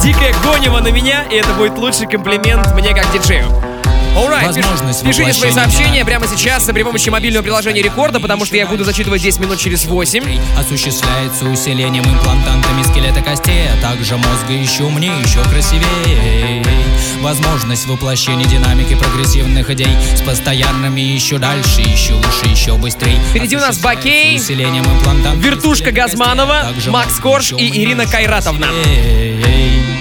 дикое 0.03 0.35
гонево 0.45 0.81
на 0.81 0.89
меня, 0.89 1.23
и 1.31 1.37
это 1.37 1.49
будет 1.55 1.79
лучший 1.79 2.07
комплимент 2.07 2.75
мне 2.75 2.95
как 2.95 3.11
диджею. 3.13 3.72
Alright, 4.15 4.47
Возможность 4.47 5.03
пишите 5.05 5.33
свои 5.33 5.51
сообщения 5.53 6.05
прямо 6.05 6.27
сейчас 6.27 6.65
при 6.65 6.83
помощи 6.83 7.09
мобильного 7.09 7.43
приложения 7.43 7.81
Рекорда, 7.81 8.21
потому 8.21 8.45
что 8.45 8.57
я 8.57 8.67
буду 8.67 8.85
зачитывать 8.85 9.23
10 9.23 9.41
минут 9.41 9.59
через 9.59 9.87
8. 9.87 10.23
Осуществляется 10.59 11.47
усилением 11.47 12.05
имплантантами 12.05 12.83
скелета 12.83 13.23
костей 13.23 13.69
А 13.73 13.81
также 13.81 14.17
мозга 14.17 14.53
еще 14.53 14.85
умнее, 14.85 15.13
еще 15.25 15.43
красивее 15.45 16.63
Возможность 17.21 17.87
воплощения 17.87 18.47
динамики 18.47 18.95
прогрессивных 18.95 19.71
идей 19.71 19.97
С 20.17 20.21
постоянными 20.21 21.01
еще 21.01 21.39
дальше, 21.39 21.81
еще 21.81 22.15
выше, 22.15 22.47
еще 22.47 22.77
быстрее 22.77 23.19
Впереди 23.31 23.57
у 23.57 23.61
нас 23.61 23.79
Бакей, 23.79 24.39
Вертушка 25.37 25.91
Газманова, 25.91 26.63
также 26.63 26.91
Макс 26.91 27.19
Корж 27.19 27.53
и 27.53 27.83
Ирина 27.83 28.07
Кайратовна. 28.07 28.67
Эй! 28.87 29.92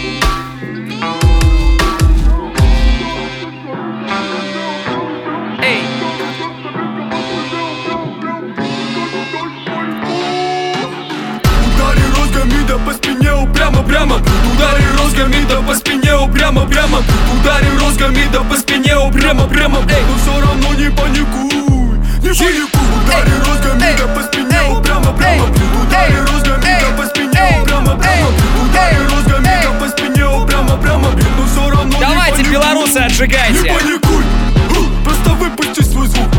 Упрямо. 13.81 14.15
Прямо 14.15 14.15
Удари 14.53 14.85
розгами 14.97 15.45
да 15.49 15.61
по 15.61 15.75
спине 15.75 16.15
упрямо 16.15 16.67
прямо. 16.67 16.97
Удари 17.33 17.67
розгами 17.79 18.27
да 18.31 18.39
по 18.39 18.55
спине 18.55 18.95
упрямо 18.97 19.47
прямо. 19.47 19.79
Но 19.79 20.15
все 20.17 20.41
равно 20.41 20.73
не 20.73 20.89
паникуй 20.89 21.99
Не 22.23 22.29
паникуй. 22.29 22.81
Удари 23.03 23.31
розгами 23.45 23.95
да 23.97 24.07
по 24.07 24.21
спине 24.23 24.61
упрямо 24.71 25.13
прямо. 25.17 25.45
Удари 25.81 26.19
розгами 26.19 26.77
да 26.81 26.97
по 26.97 27.09
спине 27.09 27.61
упрямо 27.61 27.97
прямо. 27.99 28.27
Удари 28.63 28.97
розгами 29.09 29.53
да 29.63 29.71
по 29.79 29.89
спине 29.89 30.25
упрямо 30.25 30.77
прямо. 30.77 31.07
Но 31.37 31.45
все 31.45 31.69
равно 31.69 31.97
Давайте, 31.99 32.43
белорусы, 32.43 32.97
отжигайте. 32.97 33.61
Не 33.61 33.69
паникуй. 33.69 34.23
Просто 35.03 35.29
выпусти 35.31 35.80
свой 36.01 36.07
звук. 36.07 36.29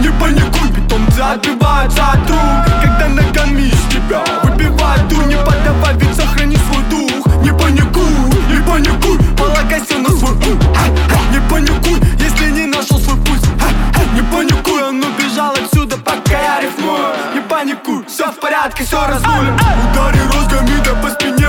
Не 0.00 0.08
паникуй, 0.08 0.68
питомцы 0.74 1.20
отбиваются 1.20 2.02
от 2.12 2.30
рук 2.30 2.40
Когда 2.82 3.08
ногами 3.08 3.62
из 3.62 3.80
тебя 3.92 4.22
выбивают 4.42 5.08
дух 5.08 5.26
Не 5.26 5.36
подавай, 5.36 5.94
ведь 5.96 6.16
сохрани 6.16 6.56
свой 6.56 6.82
дух. 6.84 7.26
Не 7.42 7.50
паникуй, 7.50 8.04
не 8.48 8.60
паникуй 8.62 9.18
Полагайся 9.36 9.98
на 9.98 10.08
свой 10.10 10.32
ум. 10.32 10.60
Не 11.32 11.40
паникуй, 11.48 12.00
если 12.18 12.50
не 12.50 12.66
нашел 12.66 12.98
свой 12.98 13.16
путь. 13.16 13.42
Не 14.14 14.22
паникуй, 14.22 14.82
он 14.82 15.04
убежал 15.04 15.52
отсюда, 15.52 15.96
пока 15.98 16.38
я 16.38 16.60
рифмую. 16.60 17.14
Не 17.34 17.40
паникуй, 17.40 18.04
все 18.06 18.30
в 18.32 18.40
порядке, 18.40 18.84
все 18.84 19.06
разрулим 19.06 19.54
Удари 19.54 20.20
розгами, 20.32 20.82
да 20.84 20.94
по 20.94 21.10
спине 21.10 21.39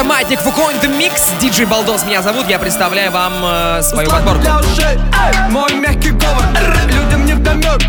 Это 0.00 0.08
Маятник 0.08 0.40
Фукоин 0.40 0.78
The 0.78 0.88
Mix. 0.98 1.38
Диджей 1.42 1.66
Балдос 1.66 2.04
меня 2.04 2.22
зовут. 2.22 2.48
Я 2.48 2.58
представляю 2.58 3.10
вам 3.10 3.34
э, 3.44 3.82
свою 3.82 4.08
Склад 4.08 4.24
подборку. 4.24 4.64
ушей, 4.72 4.96
эй, 4.96 5.50
мой 5.50 5.74
мягкий 5.74 6.12
говор. 6.12 6.42
Людям 6.86 7.26
не 7.26 7.34
вдомет, 7.34 7.82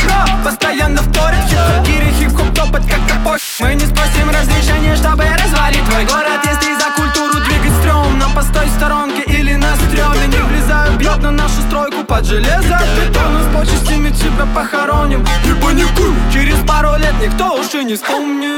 постоянно 0.43 1.01
Хип-хоп, 1.01 1.87
гири, 1.87 2.11
хип-хоп, 2.19 2.53
топот, 2.53 2.81
как 2.81 2.99
капот 3.07 3.39
Мы 3.61 3.75
не 3.75 3.85
спросим 3.85 4.29
разрешения, 4.29 4.93
чтобы 4.97 5.23
развалить 5.23 5.85
твой 5.85 6.03
город. 6.03 6.41
Если 6.43 6.73
за 6.73 6.91
культуру 6.97 7.45
двигать 7.45 7.79
стрёмно 7.79 8.25
Постой 8.35 8.65
в 8.65 8.71
сторонке 8.71 9.21
или 9.21 9.53
на 9.55 9.73
стрёме 9.77 10.27
Не 10.27 10.39
влезаю, 10.39 10.97
бьет 10.97 11.19
на 11.19 11.31
нашу 11.31 11.61
стройку 11.65 12.03
под 12.03 12.25
железо. 12.25 12.81
Бетону 12.97 13.39
с 13.39 13.55
почестями 13.55 14.09
тебя 14.09 14.45
похороним. 14.53 15.25
Не 15.45 15.53
паникуй, 15.61 16.13
через 16.33 16.57
пару 16.67 16.97
лет 16.97 17.13
никто 17.21 17.55
уж 17.55 17.73
не 17.73 17.95
вспомнит 17.95 18.50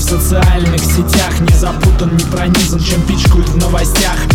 в 0.00 0.02
социальных 0.02 0.80
сетях. 0.80 1.40
Не 1.40 1.54
запутан, 1.54 2.16
не 2.16 2.24
пронизан, 2.24 2.80
чем 2.80 3.02
пичкают 3.02 3.48
в 3.50 3.56
новостях 3.58 4.29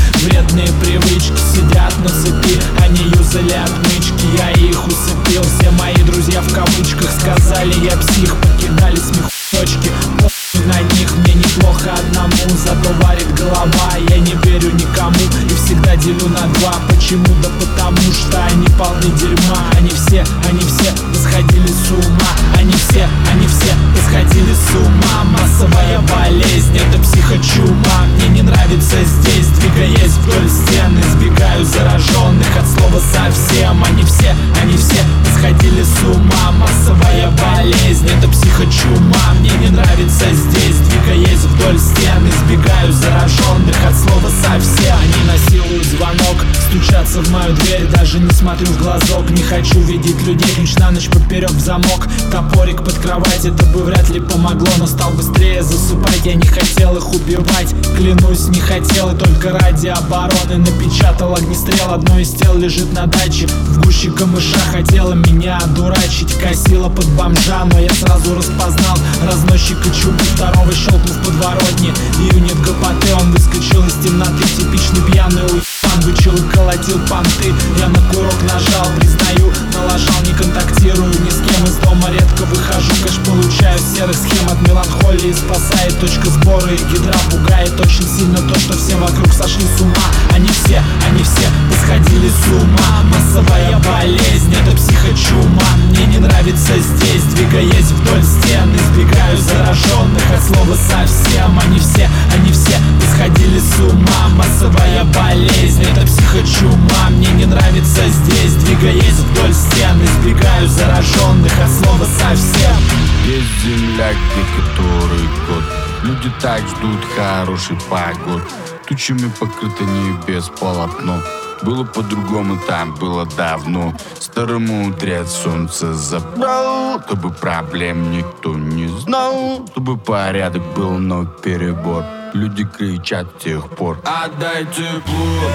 замок. 51.66 52.08
Топорик 52.32 52.84
под 52.84 52.94
кровать, 53.00 53.44
это 53.44 53.66
бы 53.66 53.85
вряд 54.16 54.22
ли 54.22 54.22
помогло 54.22 54.68
Но 54.78 54.88
стал 54.88 55.12
быстрее 55.12 55.64
засыпать, 55.64 56.26
я 56.26 56.36
не 56.36 56.48
хотел 56.48 56.96
их 56.98 57.14
убивать 57.14 57.76
Клянусь, 57.98 58.48
не 58.48 58.60
хотел. 58.60 59.12
И 59.12 59.18
только 59.18 59.52
ради 59.52 59.88
обороны 59.88 60.58
Напечатал 60.58 61.36
огнестрел, 61.36 61.94
одно 61.94 62.20
из 62.20 62.32
тел 62.32 62.58
лежит 62.58 62.92
на 62.94 63.06
даче 63.06 63.48
В 63.48 63.82
гуще 63.84 64.12
камыша. 64.12 64.58
Хотела 64.72 65.14
меня 65.14 65.58
одурачить 65.58 66.34
Косила 66.40 66.90
под 66.90 67.08
бомжа, 67.12 67.66
но 67.72 67.80
я 67.80 67.94
сразу 67.94 68.36
распознал 68.36 68.98
Разносчика 69.24 69.90
чубы, 69.90 70.24
второго 70.36 70.74
щелкнул 70.74 71.16
в 71.16 71.26
подворотне 71.26 71.94
Ее 72.20 72.42
нет 72.42 72.60
гопоты, 72.62 73.14
он 73.20 73.32
выскочил 73.32 73.86
из 73.86 73.94
темноты 74.04 74.44
Типичный 74.58 75.02
пьяный 75.12 75.44
уебан, 75.44 76.02
вычел 76.02 76.34
и 76.36 76.54
колотил 76.54 77.00
понты 77.10 77.54
Я 77.80 77.88
на 77.88 78.00
курок 78.12 78.42
нажал, 78.44 78.88
признаю, 78.98 79.52
налажал 79.74 80.22
Не 80.26 80.34
контактирую 80.34 81.10
ни 81.10 81.30
с 81.30 81.38
кем. 81.38 81.66
Из 81.66 81.78
дома, 81.78 82.10
редко 82.12 82.44
выхожу 82.44 82.92
Кэш 83.04 83.18
получаю, 83.26 83.80
все 83.80 84.05
серых 84.06 84.16
схем 84.16 84.48
от 84.50 84.62
меланхолии 84.68 85.34
Спасает 85.34 86.00
точка 86.00 86.30
сбора 86.30 86.70
и 86.72 86.78
гидра 86.78 87.16
Пугает 87.32 87.80
очень 87.80 88.04
сильно 88.04 88.38
то, 88.38 88.60
что 88.60 88.74
все 88.74 88.96
вокруг 88.98 89.32
сошли 89.34 89.64
с 89.64 89.82
ума. 89.82 89.94
Они 90.34 90.48
все, 90.48 90.82
они 91.08 91.24
все 91.24 91.48
посходили 91.70 92.30
с 92.30 92.48
ума. 92.48 93.04
Массовая 93.12 93.80
болезнь, 93.80 94.54
это 94.54 94.76
психочума. 94.76 95.64
Мне 95.90 96.06
не 96.06 96.18
нравится 96.20 96.74
здесь, 96.78 97.24
двигаясь 97.34 97.92
вдоль 97.92 98.24
стен 98.24 98.70
Избегаю 98.76 99.38
зараженных 99.38 100.24
от 100.36 100.44
слова 100.44 100.76
совсем. 100.76 101.60
Они 101.60 101.80
все, 101.80 102.10
они 102.34 102.52
все 102.52 102.78
посходили 103.02 103.60
с 103.60 103.80
ума. 103.80 104.30
Массовая 104.36 105.04
болезнь, 105.06 105.84
это 105.84 106.06
психочума. 106.06 107.10
Мне 107.10 107.28
не 107.28 107.46
нравится 107.46 108.02
здесь, 108.08 108.54
двигаясь 108.66 109.20
вдоль 109.32 109.54
стен 109.54 110.00
Избегаю 110.04 110.68
зараженных 110.68 111.54
от 111.60 111.72
слова 111.72 112.06
совсем 112.20 113.15
Есть 113.26 113.64
земляки, 113.64 114.42
который 114.56 115.28
год. 115.48 115.64
Люди 116.04 116.32
так 116.40 116.60
ждут 116.60 117.04
хороший 117.16 117.76
погод. 117.90 118.44
Тучами 118.88 119.32
покрыто 119.40 119.84
небес 119.84 120.52
полотно. 120.60 121.20
Было 121.64 121.84
по-другому, 121.86 122.60
там 122.68 122.94
было 122.94 123.26
давно. 123.26 123.96
Старый 124.20 124.60
мудрец 124.60 125.32
солнце 125.32 125.96
забрал. 125.96 127.02
Чтобы 127.08 127.32
проблем 127.32 128.12
никто 128.12 128.54
не 128.54 128.88
знал. 129.00 129.66
Чтобы 129.72 129.98
порядок 129.98 130.62
был, 130.76 131.00
но 131.00 131.26
перебор. 131.26 132.04
Люди 132.36 132.64
кричат 132.64 133.26
с 133.40 133.44
тех 133.44 133.68
пор. 133.70 133.98
Отдай 134.04 134.66
тепло, 134.66 135.50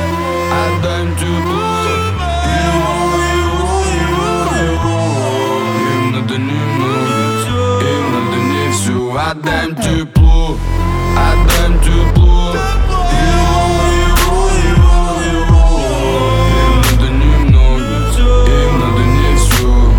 отдай 0.50 1.06
тепло 1.14 1.79
не 19.04 19.36
все 19.36 19.92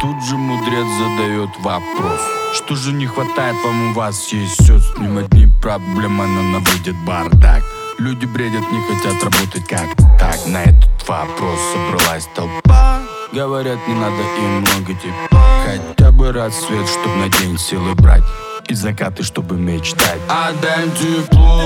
Тут 0.00 0.24
же 0.24 0.36
мудрец 0.36 0.86
задает 0.98 1.50
вопрос. 1.60 2.20
Что 2.54 2.74
же 2.74 2.92
не 2.92 3.06
хватает 3.06 3.56
вам 3.64 3.90
у 3.90 3.92
вас 3.94 4.32
есть 4.32 4.60
все 4.60 4.78
С 4.78 4.98
ним 4.98 5.18
одни 5.18 5.46
проблемы, 5.62 6.24
она 6.24 6.42
наводит 6.42 6.96
бардак. 7.04 7.62
Люди 7.98 8.26
бредят, 8.26 8.64
не 8.72 8.80
хотят 8.82 9.22
работать 9.22 9.66
как 9.68 9.86
так? 10.18 10.46
На 10.46 10.62
этот 10.64 11.08
вопрос 11.08 11.60
собралась 11.72 12.28
толпа 12.34 13.05
Говорят, 13.36 13.76
не 13.86 13.94
надо 13.94 14.22
им 14.38 14.60
много 14.60 14.94
тепла 14.94 15.38
Хотя 15.66 16.10
бы 16.10 16.32
рассвет, 16.32 16.88
чтоб 16.88 17.14
на 17.16 17.28
день 17.28 17.58
силы 17.58 17.94
брать. 17.94 18.22
И 18.66 18.72
закаты, 18.72 19.24
чтобы 19.24 19.58
мечтать. 19.58 20.20
Отдай 20.26 20.88
тепло, 20.98 21.60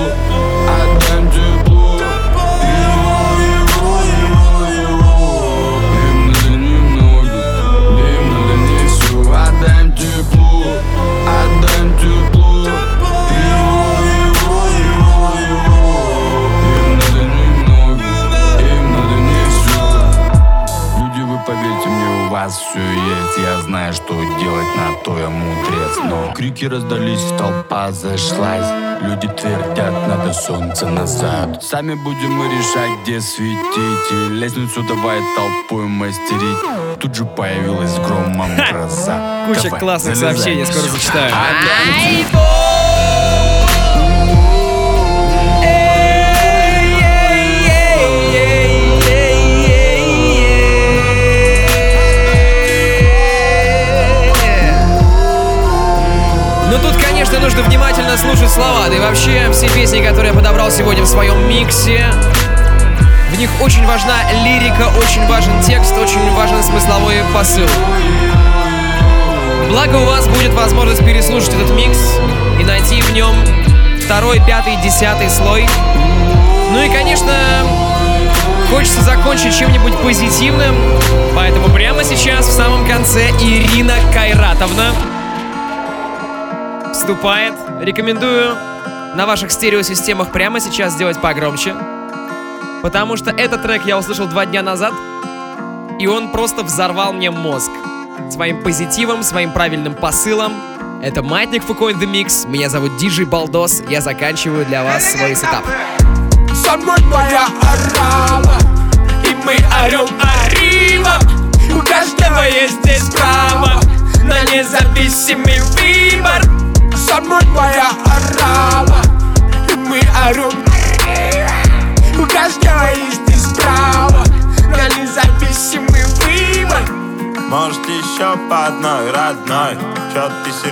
толпа 28.01 28.17
зашлась 28.17 28.67
Люди 29.01 29.27
твердят, 29.27 30.07
надо 30.07 30.31
солнце 30.31 30.85
назад. 30.85 31.63
Сами 31.63 31.95
будем 31.95 32.31
мы 32.33 32.45
решать, 32.45 32.91
где 33.01 33.19
светить. 33.19 34.11
И 34.11 34.29
лестницу 34.33 34.83
давай 34.83 35.19
толпой 35.35 35.87
мастерить. 35.87 36.99
Тут 36.99 37.15
же 37.15 37.25
появилась 37.25 37.97
громом 37.97 38.51
гроза 38.69 39.45
Куча 39.47 39.63
Давай, 39.63 39.79
классных 39.79 40.15
залезай. 40.15 40.37
сообщений, 40.37 40.65
скоро 40.67 40.83
зачитаю. 40.83 41.33
Ну 56.69 56.77
тут, 56.77 56.93
конечно, 56.93 57.10
нужно 57.39 57.63
внимательно 57.63 58.17
слушать 58.17 58.49
слова. 58.49 58.87
Да 58.87 58.95
и 58.95 58.99
вообще, 58.99 59.49
все 59.51 59.69
песни, 59.69 60.01
которые 60.01 60.31
я 60.31 60.37
подобрал 60.37 60.71
сегодня 60.71 61.03
в 61.03 61.07
своем 61.07 61.47
миксе, 61.47 62.05
в 63.31 63.37
них 63.37 63.49
очень 63.61 63.85
важна 63.85 64.15
лирика, 64.43 64.89
очень 64.97 65.25
важен 65.27 65.61
текст, 65.61 65.97
очень 65.97 66.29
важен 66.31 66.61
смысловой 66.63 67.23
посыл. 67.33 67.67
Благо 69.69 69.95
у 69.97 70.05
вас 70.05 70.27
будет 70.27 70.53
возможность 70.53 71.05
переслушать 71.05 71.53
этот 71.53 71.71
микс 71.71 71.97
и 72.59 72.63
найти 72.63 73.01
в 73.01 73.13
нем 73.13 73.35
второй, 74.03 74.41
пятый, 74.45 74.75
десятый 74.83 75.29
слой. 75.29 75.67
Ну 76.71 76.83
и, 76.83 76.89
конечно, 76.89 77.33
хочется 78.69 79.01
закончить 79.01 79.57
чем-нибудь 79.57 79.97
позитивным, 79.99 80.75
поэтому 81.35 81.69
прямо 81.69 82.03
сейчас, 82.03 82.47
в 82.47 82.51
самом 82.51 82.85
конце, 82.87 83.29
Ирина 83.39 83.93
Кайратовна 84.13 84.93
вступает. 87.01 87.55
Рекомендую 87.79 88.55
на 89.15 89.25
ваших 89.25 89.51
стереосистемах 89.51 90.31
прямо 90.31 90.59
сейчас 90.59 90.93
сделать 90.93 91.19
погромче, 91.19 91.75
потому 92.83 93.17
что 93.17 93.31
этот 93.31 93.63
трек 93.63 93.85
я 93.85 93.97
услышал 93.97 94.27
два 94.27 94.45
дня 94.45 94.61
назад, 94.61 94.93
и 95.99 96.05
он 96.05 96.31
просто 96.31 96.61
взорвал 96.61 97.11
мне 97.11 97.31
мозг 97.31 97.71
своим 98.29 98.61
позитивом, 98.61 99.23
своим 99.23 99.51
правильным 99.51 99.95
посылом. 99.95 100.53
Это 101.01 101.23
Маятник 101.23 101.63
Фуко 101.63 101.89
in 101.89 101.99
the 101.99 102.05
Mix. 102.05 102.47
Меня 102.47 102.69
зовут 102.69 102.95
Диджей 102.97 103.25
Балдос. 103.25 103.81
Я 103.89 104.01
заканчиваю 104.01 104.63
для 104.67 104.83
вас 104.83 105.03
свой 105.03 105.35
сетап. 105.35 105.65
Со 106.53 106.77
мной 106.77 106.97
твоя 106.97 107.47
орала 107.61 108.59
И 109.23 109.33
мы 109.43 109.55
орем 109.83 110.07
Арива 110.21 111.17
У 111.75 111.79
каждого 111.79 112.43
есть 112.43 112.79
здесь 112.83 113.09
право 113.09 113.40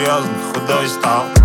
ты 0.09 0.15
серьезно 0.15 0.39
худой 0.53 0.87
стал? 0.87 1.38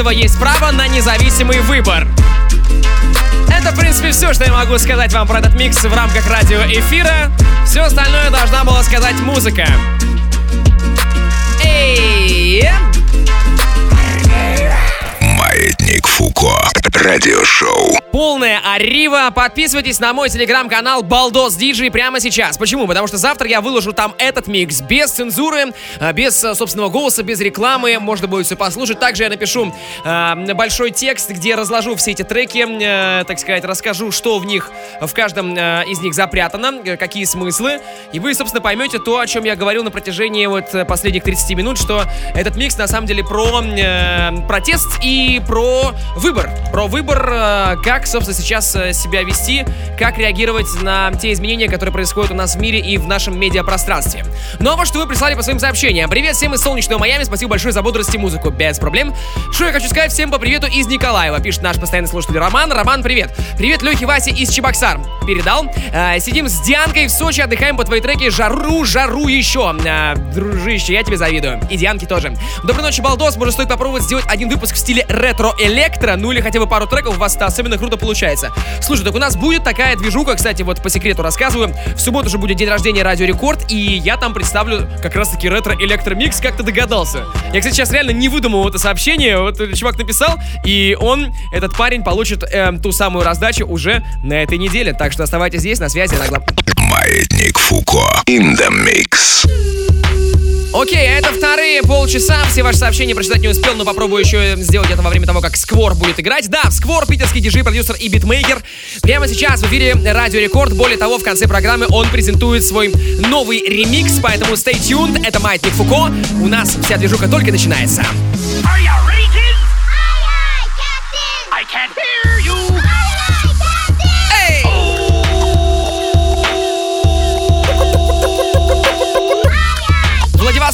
Каждого 0.00 0.18
есть 0.18 0.38
право 0.38 0.72
на 0.72 0.88
независимый 0.88 1.60
выбор. 1.60 2.08
Это, 3.50 3.70
в 3.70 3.78
принципе, 3.78 4.12
все, 4.12 4.32
что 4.32 4.44
я 4.44 4.52
могу 4.52 4.78
сказать 4.78 5.12
вам 5.12 5.26
про 5.26 5.40
этот 5.40 5.54
микс 5.54 5.76
в 5.84 5.94
рамках 5.94 6.26
радиоэфира. 6.26 7.30
Все 7.66 7.82
остальное 7.82 8.30
должна 8.30 8.64
была 8.64 8.82
сказать 8.82 9.20
музыка. 9.20 9.66
Эй! 11.62 12.66
Фуко. 16.20 16.70
Радиошоу. 17.02 17.96
Полная 18.12 18.60
арива. 18.74 19.30
Подписывайтесь 19.34 20.00
на 20.00 20.12
мой 20.12 20.28
телеграм-канал 20.28 21.02
Балдос 21.02 21.54
Диджей 21.54 21.90
прямо 21.90 22.20
сейчас. 22.20 22.58
Почему? 22.58 22.86
Потому 22.86 23.06
что 23.06 23.16
завтра 23.16 23.48
я 23.48 23.62
выложу 23.62 23.94
там 23.94 24.14
этот 24.18 24.46
микс 24.46 24.82
без 24.82 25.10
цензуры, 25.12 25.72
э, 25.98 26.12
без 26.12 26.42
э, 26.44 26.54
собственного 26.54 26.90
голоса, 26.90 27.22
без 27.22 27.40
рекламы. 27.40 27.98
Можно 28.00 28.28
будет 28.28 28.44
все 28.44 28.56
послушать. 28.56 29.00
Также 29.00 29.22
я 29.22 29.28
напишу 29.30 29.72
э, 30.04 30.54
большой 30.54 30.90
текст, 30.90 31.30
где 31.30 31.54
разложу 31.54 31.94
все 31.96 32.10
эти 32.10 32.22
треки, 32.22 32.66
э, 32.68 33.24
так 33.24 33.38
сказать, 33.38 33.64
расскажу, 33.64 34.10
что 34.10 34.38
в 34.38 34.44
них, 34.44 34.70
в 35.00 35.12
каждом 35.14 35.54
э, 35.56 35.84
из 35.88 36.00
них 36.00 36.12
запрятано, 36.12 36.80
э, 36.84 36.96
какие 36.98 37.24
смыслы. 37.24 37.80
И 38.12 38.18
вы, 38.18 38.34
собственно, 38.34 38.60
поймете 38.60 38.98
то, 38.98 39.20
о 39.20 39.26
чем 39.26 39.44
я 39.44 39.56
говорил 39.56 39.84
на 39.84 39.90
протяжении 39.90 40.44
вот 40.44 40.66
последних 40.86 41.22
30 41.22 41.56
минут, 41.56 41.78
что 41.78 42.04
этот 42.34 42.56
микс 42.56 42.76
на 42.76 42.88
самом 42.88 43.06
деле 43.06 43.24
про 43.24 43.62
э, 43.62 44.46
протест 44.46 44.98
и 45.02 45.40
про 45.46 45.94
выбор. 46.16 46.50
Про 46.72 46.86
выбор, 46.86 47.28
э, 47.32 47.76
как, 47.82 48.06
собственно, 48.06 48.36
сейчас 48.36 48.74
э, 48.76 48.92
себя 48.92 49.22
вести, 49.22 49.64
как 49.98 50.18
реагировать 50.18 50.66
на 50.82 51.12
те 51.12 51.32
изменения, 51.32 51.68
которые 51.68 51.92
происходят 51.92 52.30
у 52.30 52.34
нас 52.34 52.56
в 52.56 52.60
мире 52.60 52.80
и 52.80 52.96
в 52.96 53.06
нашем 53.06 53.38
медиапространстве. 53.38 54.24
Ну 54.58 54.70
а 54.70 54.76
вот 54.76 54.86
что 54.86 54.98
вы 54.98 55.06
прислали 55.06 55.34
по 55.34 55.42
своим 55.42 55.58
сообщениям. 55.58 56.08
Привет 56.10 56.36
всем 56.36 56.54
из 56.54 56.60
солнечного 56.60 57.00
Майами, 57.00 57.24
спасибо 57.24 57.50
большое 57.50 57.72
за 57.72 57.82
бодрость 57.82 58.14
и 58.14 58.18
музыку, 58.18 58.50
без 58.50 58.78
проблем. 58.78 59.14
Что 59.52 59.66
я 59.66 59.72
хочу 59.72 59.88
сказать 59.88 60.12
всем 60.12 60.30
по 60.30 60.38
привету 60.38 60.66
из 60.66 60.86
Николаева, 60.86 61.40
пишет 61.40 61.62
наш 61.62 61.78
постоянный 61.78 62.08
слушатель 62.08 62.38
Роман. 62.38 62.72
Роман, 62.72 63.02
привет. 63.02 63.36
Привет 63.56 63.82
Лехе 63.82 64.06
Васе 64.06 64.30
из 64.30 64.50
Чебоксар. 64.50 65.00
Передал. 65.26 65.66
Э, 65.92 66.18
сидим 66.20 66.48
с 66.48 66.60
Дианкой 66.62 67.06
в 67.06 67.10
Сочи, 67.10 67.40
отдыхаем 67.40 67.76
под 67.76 67.84
твои 67.84 68.02
треки 68.02 68.30
«Жару, 68.30 68.84
жару 68.84 69.28
еще». 69.28 69.60
Дружище, 70.34 70.94
я 70.94 71.02
тебе 71.02 71.16
завидую. 71.16 71.60
И 71.70 71.76
Дианке 71.76 72.06
тоже. 72.06 72.34
Доброй 72.64 72.82
ночи, 72.82 73.00
Балдос. 73.00 73.36
Может, 73.36 73.54
стоит 73.54 73.68
попробовать 73.68 74.04
сделать 74.04 74.24
один 74.28 74.48
выпуск 74.48 74.74
в 74.74 74.78
стиле 74.78 75.04
ретро-электро, 75.08 75.89
ну 76.16 76.32
или 76.32 76.40
хотя 76.40 76.58
бы 76.60 76.66
пару 76.66 76.86
треков, 76.86 77.16
у 77.16 77.18
вас 77.18 77.36
это 77.36 77.46
особенно 77.46 77.78
круто 77.78 77.96
получается. 77.96 78.52
Слушай, 78.80 79.04
так 79.04 79.14
у 79.14 79.18
нас 79.18 79.36
будет 79.36 79.64
такая 79.64 79.96
движуха, 79.96 80.34
кстати, 80.34 80.62
вот 80.62 80.82
по 80.82 80.90
секрету 80.90 81.22
рассказываю. 81.22 81.74
В 81.94 82.00
субботу 82.00 82.28
же 82.28 82.38
будет 82.38 82.56
день 82.56 82.68
рождения 82.68 83.02
Радио 83.02 83.26
Рекорд, 83.26 83.70
и 83.70 83.76
я 83.76 84.16
там 84.16 84.32
представлю 84.34 84.88
как 85.02 85.14
раз-таки 85.16 85.48
ретро-электромикс, 85.48 86.40
как 86.40 86.56
ты 86.56 86.62
догадался. 86.62 87.24
Я, 87.52 87.60
кстати, 87.60 87.74
сейчас 87.74 87.92
реально 87.92 88.10
не 88.10 88.28
выдумал 88.28 88.68
это 88.68 88.78
сообщение, 88.78 89.38
вот 89.38 89.58
чувак 89.74 89.98
написал, 89.98 90.38
и 90.64 90.96
он, 91.00 91.34
этот 91.52 91.76
парень, 91.76 92.02
получит 92.02 92.42
э, 92.42 92.72
ту 92.82 92.92
самую 92.92 93.24
раздачу 93.24 93.66
уже 93.66 94.04
на 94.22 94.42
этой 94.42 94.58
неделе. 94.58 94.92
Так 94.92 95.12
что 95.12 95.22
оставайтесь 95.22 95.60
здесь, 95.60 95.80
на 95.80 95.88
связи, 95.88 96.14
на 96.14 96.26
глав... 96.26 96.42
Маятник 96.76 97.58
Фуко. 97.58 98.22
In 98.26 98.56
the 98.56 98.68
mix. 98.70 99.46
Окей, 100.72 101.08
а 101.08 101.18
это 101.18 101.32
вторые 101.32 101.82
полчаса. 101.82 102.44
Все 102.48 102.62
ваши 102.62 102.78
сообщения 102.78 103.14
прочитать 103.14 103.40
не 103.40 103.48
успел, 103.48 103.74
но 103.74 103.84
попробую 103.84 104.24
еще 104.24 104.54
сделать 104.56 104.88
это 104.88 105.02
во 105.02 105.10
время 105.10 105.26
того, 105.26 105.40
как 105.40 105.56
Сквор 105.56 105.96
будет 105.96 106.20
играть. 106.20 106.48
Да, 106.48 106.70
Сквор, 106.70 107.06
питерский 107.06 107.40
диджей, 107.40 107.64
продюсер 107.64 107.96
и 107.96 108.08
битмейкер. 108.08 108.62
Прямо 109.02 109.26
сейчас 109.26 109.62
в 109.62 109.66
эфире 109.66 109.94
Радио 109.94 110.38
Рекорд. 110.38 110.72
Более 110.74 110.96
того, 110.96 111.18
в 111.18 111.24
конце 111.24 111.48
программы 111.48 111.86
он 111.90 112.08
презентует 112.10 112.64
свой 112.64 112.92
новый 113.18 113.60
ремикс, 113.68 114.20
поэтому 114.22 114.52
stay 114.54 114.74
tuned. 114.74 115.26
Это 115.26 115.40
Маятник 115.40 115.72
Фуко. 115.72 116.12
У 116.40 116.46
нас 116.46 116.78
вся 116.80 116.96
движуха 116.98 117.28
только 117.28 117.50
начинается. 117.50 118.04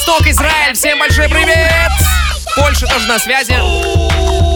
Владивосток, 0.07 0.27
Израиль, 0.29 0.75
всем 0.75 0.99
большой 0.99 1.29
привет! 1.29 1.91
Польша 2.55 2.87
тоже 2.87 3.09
на 3.09 3.19
связи. 3.19 4.56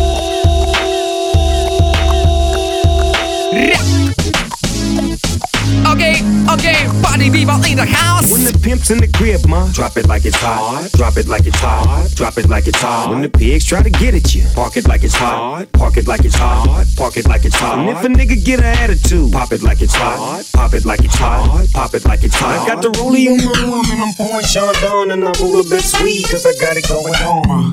Party 7.21 7.39
people 7.39 7.63
in 7.65 7.77
the 7.77 7.85
house. 7.85 8.33
When 8.33 8.45
the 8.45 8.59
pimp's 8.59 8.91
in 8.91 8.99
the 8.99 9.09
crib, 9.09 9.47
ma, 9.47 9.69
drop 9.73 9.97
it 9.97 10.07
like 10.09 10.25
it's 10.25 10.37
hot. 10.37 10.91
Drop 10.93 11.17
it 11.17 11.29
like 11.29 11.47
it's 11.47 11.59
hot. 11.59 12.09
Drop 12.15 12.39
it 12.39 12.49
like 12.49 12.67
it's 12.67 12.81
hot. 12.81 13.11
When 13.11 13.23
the 13.23 13.29
pigs 13.29 13.65
try 13.65 13.83
to 13.83 13.91
get 13.91 14.15
at 14.15 14.35
you, 14.35 14.45
park 14.55 14.77
it 14.77 14.89
like 14.89 15.05
it's 15.05 15.15
hot. 15.15 15.71
Park 15.73 15.97
it 15.97 16.07
like 16.07 16.25
it's 16.25 16.37
hot. 16.37 16.87
Park 16.97 17.17
it 17.17 17.29
like 17.29 17.45
it's 17.45 17.57
hot. 17.57 17.79
And 17.79 17.91
if 17.91 18.05
a 18.05 18.09
nigga 18.09 18.43
get 18.45 18.61
an 18.61 18.67
attitude, 18.67 19.33
pop 19.33 19.53
it 19.53 19.63
like 19.63 19.83
it's 19.83 19.95
hot. 19.95 20.45
Pop 20.55 20.73
it 20.73 20.85
like 20.85 21.05
it's 21.05 21.17
hot. 21.17 21.69
Pop 21.73 21.95
it 21.95 22.05
like 22.05 22.23
it's 22.23 22.37
hot. 22.37 22.61
I 22.61 22.67
got 22.67 22.83
the 22.83 22.91
rollie 22.91 23.29
on 23.29 23.37
my 23.45 23.77
arm 23.77 23.87
and 23.91 24.01
I'm 24.01 24.15
pouring 24.15 24.47
Chandon 24.47 25.11
and 25.11 25.25
I'm 25.25 25.35
a 25.35 25.45
little 25.45 25.69
bit 25.69 25.83
sweet 25.83 26.27
cause 26.29 26.47
I 26.47 26.55
got 26.61 26.77
it 26.77 26.89
going 26.89 27.15
on. 27.15 27.73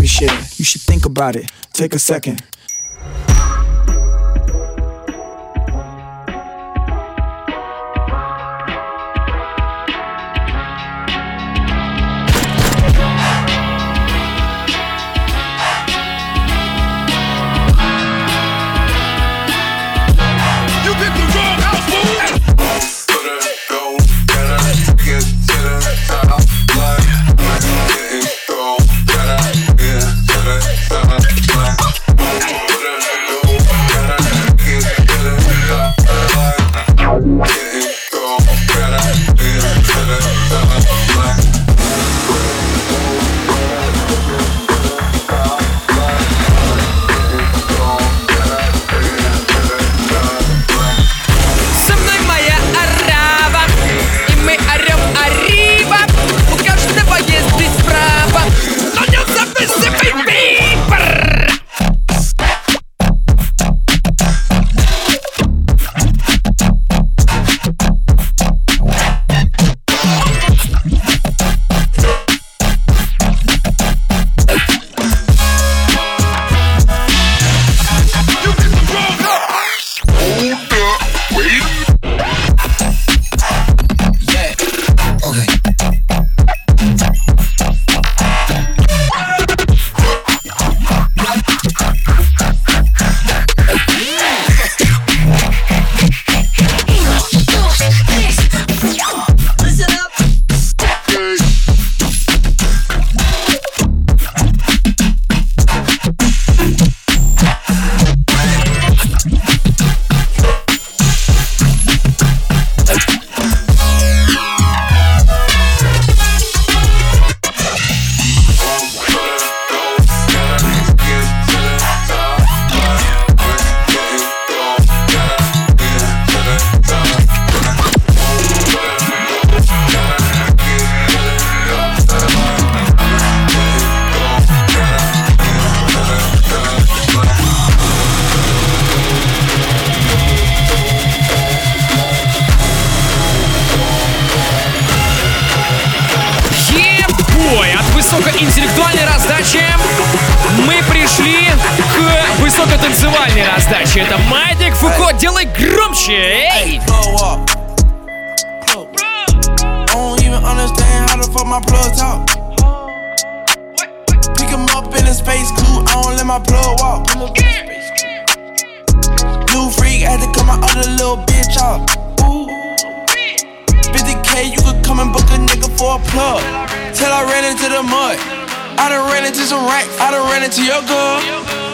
me 0.00 0.06
shit. 0.06 0.30
You 0.58 0.64
should 0.64 0.82
think 0.82 1.04
about 1.04 1.36
it. 1.36 1.50
Take 1.72 1.94
a 1.94 1.98
second. 1.98 2.42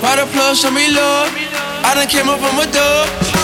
The 0.01 0.27
plug 0.33 0.57
show 0.57 0.71
me 0.71 0.91
love? 0.93 1.29
I 1.85 1.93
done 1.95 2.09
came 2.09 2.29
up 2.29 2.41
from 2.41 2.59
a 2.59 2.73
dub. 2.73 3.40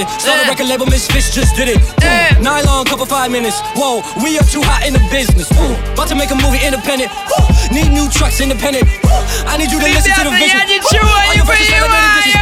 living. 0.00 0.20
Started 0.20 0.44
yeah. 0.44 0.50
record 0.50 0.68
label, 0.68 0.86
Misfits 0.86 1.34
just 1.34 1.56
did 1.56 1.68
it. 1.68 1.78
Ooh, 1.78 2.04
yeah. 2.04 2.38
Nylon, 2.40 2.84
couple 2.86 3.06
five 3.06 3.30
minutes. 3.30 3.60
Whoa, 3.76 4.02
we 4.22 4.38
are 4.38 4.46
too 4.48 4.62
hot 4.64 4.86
in 4.86 4.92
the 4.92 5.02
business. 5.12 5.50
Ooh, 5.52 5.76
about 5.92 6.08
to 6.08 6.16
make 6.16 6.30
a 6.30 6.38
movie 6.38 6.60
independent. 6.64 7.12
Ooh, 7.12 7.46
need 7.72 7.92
new 7.92 8.08
trucks 8.08 8.40
independent. 8.40 8.88
Ooh, 9.04 9.24
I 9.46 9.56
need 9.56 9.70
you 9.70 9.80
to 9.80 9.88
listen 9.88 10.12
to 10.16 10.24
the 10.24 10.32
vision. 10.32 10.60
Ooh, 10.60 11.04
all 11.04 11.34
your 11.36 11.44
precious 11.44 11.68
validated 11.68 12.36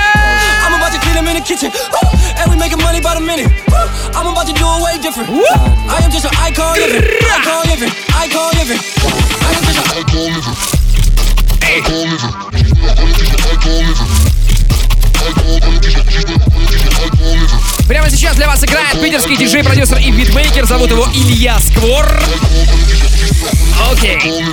I'm 0.62 0.74
about 0.76 0.92
to 0.94 1.00
clean 1.02 1.16
them 1.18 1.26
in 1.28 1.36
the 1.38 1.44
kitchen. 1.44 1.70
Ooh, 1.72 2.10
and 2.38 2.46
we 2.50 2.56
making 2.56 2.80
money 2.82 3.00
by 3.00 3.14
the 3.18 3.24
minute. 3.24 3.50
Ooh, 3.50 3.88
I'm 4.14 4.28
about 4.30 4.46
to 4.46 4.54
do 4.54 4.64
it 4.64 4.78
way 4.84 4.94
different. 5.02 5.30
Ooh. 5.30 5.44
I 5.88 5.98
am 6.04 6.10
just 6.10 6.26
an 6.26 6.34
icon 6.38 6.78
living. 6.78 7.02
Icon 7.02 7.62
living. 7.66 7.92
Icon 8.14 8.50
living. 8.60 8.78
I 8.78 9.50
am 9.56 9.62
just 9.66 9.78
an 9.82 9.86
icon 9.98 10.28
living. 10.36 10.56
Icon 11.68 12.04
living. 12.12 12.32
Icon 13.48 13.82
living. 13.88 14.27
Сейчас 18.18 18.36
для 18.36 18.48
вас 18.48 18.64
играет 18.64 19.00
питерский 19.00 19.36
диджей-продюсер 19.36 19.98
и 19.98 20.10
битмейкер. 20.10 20.66
Зовут 20.66 20.90
его 20.90 21.06
Илья 21.14 21.58
Сквор. 21.60 22.04
Окей. 23.91 24.43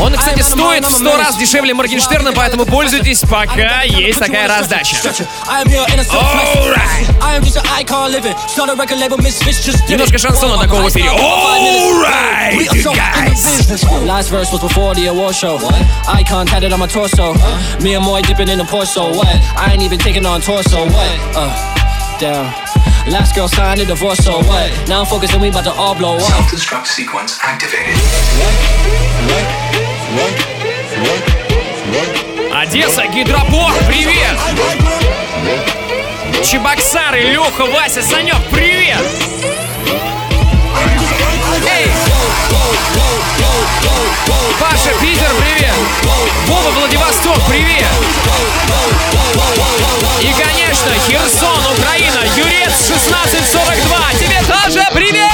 Он, 0.00 0.14
кстати, 0.14 0.40
стоит 0.42 0.84
в 0.84 0.90
100 0.90 1.16
раз 1.16 1.36
дешевле 1.36 1.74
Моргенштерна, 1.74 2.32
поэтому 2.32 2.64
пользуйтесь, 2.66 3.20
пока 3.20 3.82
есть 3.82 4.18
такая 4.18 4.46
раздача. 4.48 4.96
Немножко 9.88 10.18
шансона 10.18 10.58
такого 10.58 10.82
в 10.82 10.88
эфире. 10.90 11.08
Alright, 11.08 12.58
you 12.72 12.92
guys. 12.94 14.06
Last 14.06 14.30
verse 14.30 14.50
was 14.52 14.60
before 14.60 14.94
the 14.94 15.06
award 15.08 15.34
show. 15.34 15.58
Icon 16.06 16.46
tatted 16.46 16.72
on 16.72 16.80
my 16.80 16.86
torso. 16.86 17.34
Me 17.82 17.94
and 17.94 18.04
Moy 18.04 18.22
dipping 18.22 18.48
in 18.48 18.58
the 18.58 18.64
Porto. 18.64 19.12
What? 19.14 19.26
I 19.56 19.72
ain't 19.72 19.82
even 19.82 19.98
taking 19.98 20.24
on 20.26 20.40
torso. 20.40 20.84
What? 20.84 21.18
Uh, 21.34 22.18
damn. 22.20 22.71
Last 23.07 23.35
girl 23.35 23.49
signed 23.49 23.81
a 23.81 23.85
divorce, 23.85 24.23
so 24.23 24.37
what? 24.39 24.71
Now 24.87 25.01
I'm 25.01 25.05
focused 25.05 25.33
and 25.33 25.41
we 25.41 25.49
about 25.49 25.65
to 25.65 25.71
all 25.73 25.93
blow 25.93 26.15
up. 26.15 26.21
Self-destruct 26.21 26.87
sequence 26.87 27.37
activated. 27.43 27.95
Одесса, 32.51 33.05
Гидропорт, 33.07 33.77
привет! 33.87 34.37
Чебоксары, 36.45 37.23
Леха, 37.23 37.65
Вася, 37.65 38.01
Санек, 38.01 38.41
привет! 38.49 39.01
Эй! 41.67 41.91
Паша, 44.59 44.89
Питер, 45.01 45.29
привет! 45.39 45.73
Вова, 46.47 46.71
Владивосток, 46.71 47.37
привет! 47.47 47.85
И, 50.21 50.33
конечно, 50.33 50.91
Херсон, 51.07 51.59
Украина, 51.77 52.19
Юрец 52.35 52.73
1642, 52.89 54.13
тебе 54.19 54.41
тоже 54.47 54.85
привет! 54.93 55.33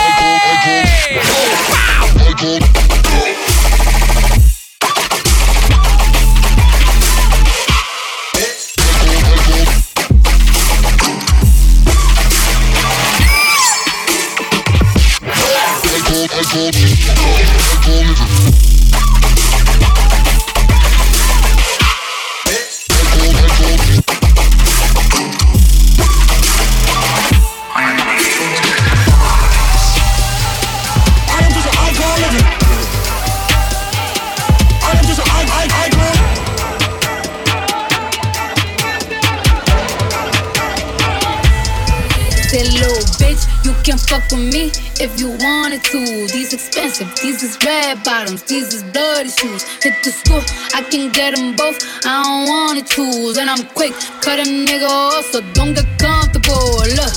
Fuck 44.30 44.38
with 44.38 44.53
me 44.53 44.71
if 44.99 45.19
you 45.19 45.30
wanted 45.39 45.84
to. 45.84 45.99
These 46.27 46.53
expensive, 46.53 47.07
these 47.21 47.43
is 47.43 47.57
red 47.65 48.03
bottoms, 48.03 48.43
these 48.43 48.73
is 48.73 48.84
bloody 48.84 49.30
shoes. 49.30 49.63
Hit 49.84 49.95
the 50.03 50.11
school, 50.11 50.41
I 50.73 50.82
can 50.89 51.11
get 51.11 51.36
them 51.36 51.55
both. 51.55 51.77
I 52.05 52.23
don't 52.23 52.49
wanna 52.49 52.82
choose, 52.82 53.38
and 53.38 53.49
I'm 53.49 53.65
quick, 53.75 53.93
cut 54.21 54.39
a 54.39 54.43
nigga 54.43 54.88
off, 54.88 55.25
so 55.32 55.41
don't 55.53 55.73
get 55.73 55.88
comfortable. 55.97 56.84
Look, 56.97 57.13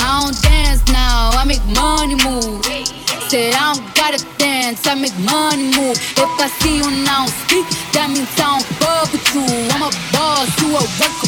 I 0.00 0.20
don't 0.22 0.42
dance 0.42 0.84
now, 0.88 1.30
I 1.34 1.44
make 1.44 1.64
money 1.74 2.16
move. 2.24 2.64
Said 3.28 3.54
I 3.54 3.74
don't 3.74 3.94
gotta 3.94 4.20
dance, 4.38 4.86
I 4.86 4.94
make 4.94 5.16
money 5.20 5.72
move. 5.76 5.96
If 5.96 6.40
I 6.40 6.48
see 6.60 6.76
you 6.76 6.84
don't 6.84 7.28
speak, 7.44 7.66
that 7.92 8.10
means 8.10 8.28
I 8.36 8.60
don't 8.60 8.66
fuck 8.80 9.12
with 9.12 9.26
you. 9.34 9.46
I'm 9.72 9.82
a 9.82 9.90
boss, 10.12 10.48
you 10.60 10.68
a 10.76 10.82
worker, 11.00 11.21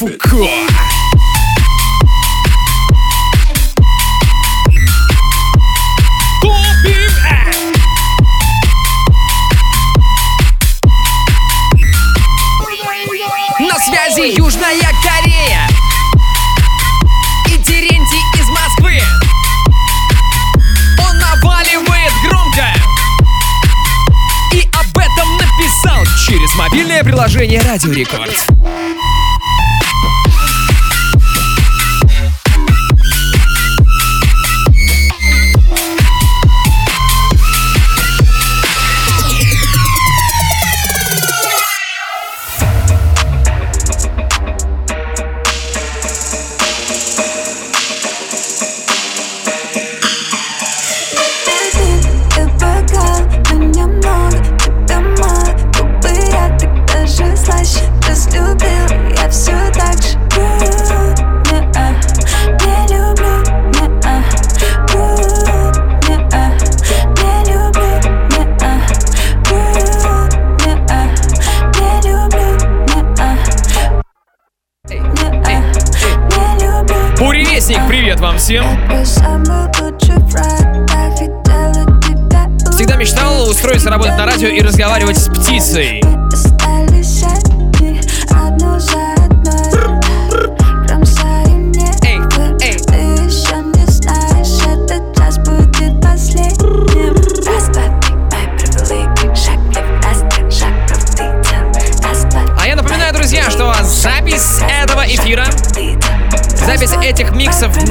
Фуко! 0.00 0.46
На 13.58 13.78
связи 13.78 14.38
Южная 14.38 14.80
Корея. 15.02 15.68
И 17.48 17.58
Терентий 17.58 18.22
из 18.40 18.48
Москвы. 18.48 19.02
Он 20.98 21.18
наваливает 21.18 22.12
громко. 22.26 22.72
И 24.54 24.66
об 24.72 24.96
этом 24.96 25.36
написал 25.36 26.06
через 26.26 26.54
мобильное 26.54 27.04
приложение 27.04 27.60
Радио 27.60 27.92
Рекорд 27.92 28.49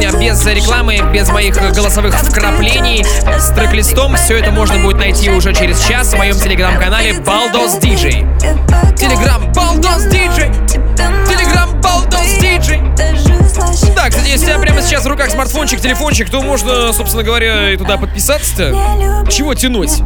э, 0.03 0.19
без 0.19 0.45
рекламы, 0.45 0.99
без 1.13 1.29
моих 1.29 1.55
голосовых 1.55 2.15
вкраплений, 2.15 3.03
с 3.37 3.49
трек-листом, 3.49 4.15
все 4.15 4.37
это 4.37 4.51
можно 4.51 4.77
будет 4.79 4.97
найти 4.97 5.29
уже 5.29 5.53
через 5.53 5.83
час 5.85 6.13
в 6.13 6.17
моем 6.17 6.35
телеграм-канале 6.35 7.13
Baldos 7.19 7.79
DJ. 7.79 8.25
Телеграм 8.95 9.43
Baldos 9.51 10.09
DJ. 10.09 10.51
Телеграм 11.27 11.69
Baldos 11.81 12.39
DJ. 12.41 12.79
Да, 13.95 14.09
кстати, 14.09 14.29
если 14.29 14.45
у 14.45 14.49
тебя 14.49 14.59
прямо 14.59 14.81
сейчас 14.81 15.03
в 15.03 15.07
руках 15.07 15.29
смартфончик, 15.29 15.81
телефончик, 15.81 16.29
то 16.29 16.41
можно, 16.41 16.93
собственно 16.93 17.23
говоря, 17.23 17.71
и 17.71 17.77
туда 17.77 17.97
подписаться-то. 17.97 19.25
Чего 19.29 19.53
тянуть? 19.53 20.01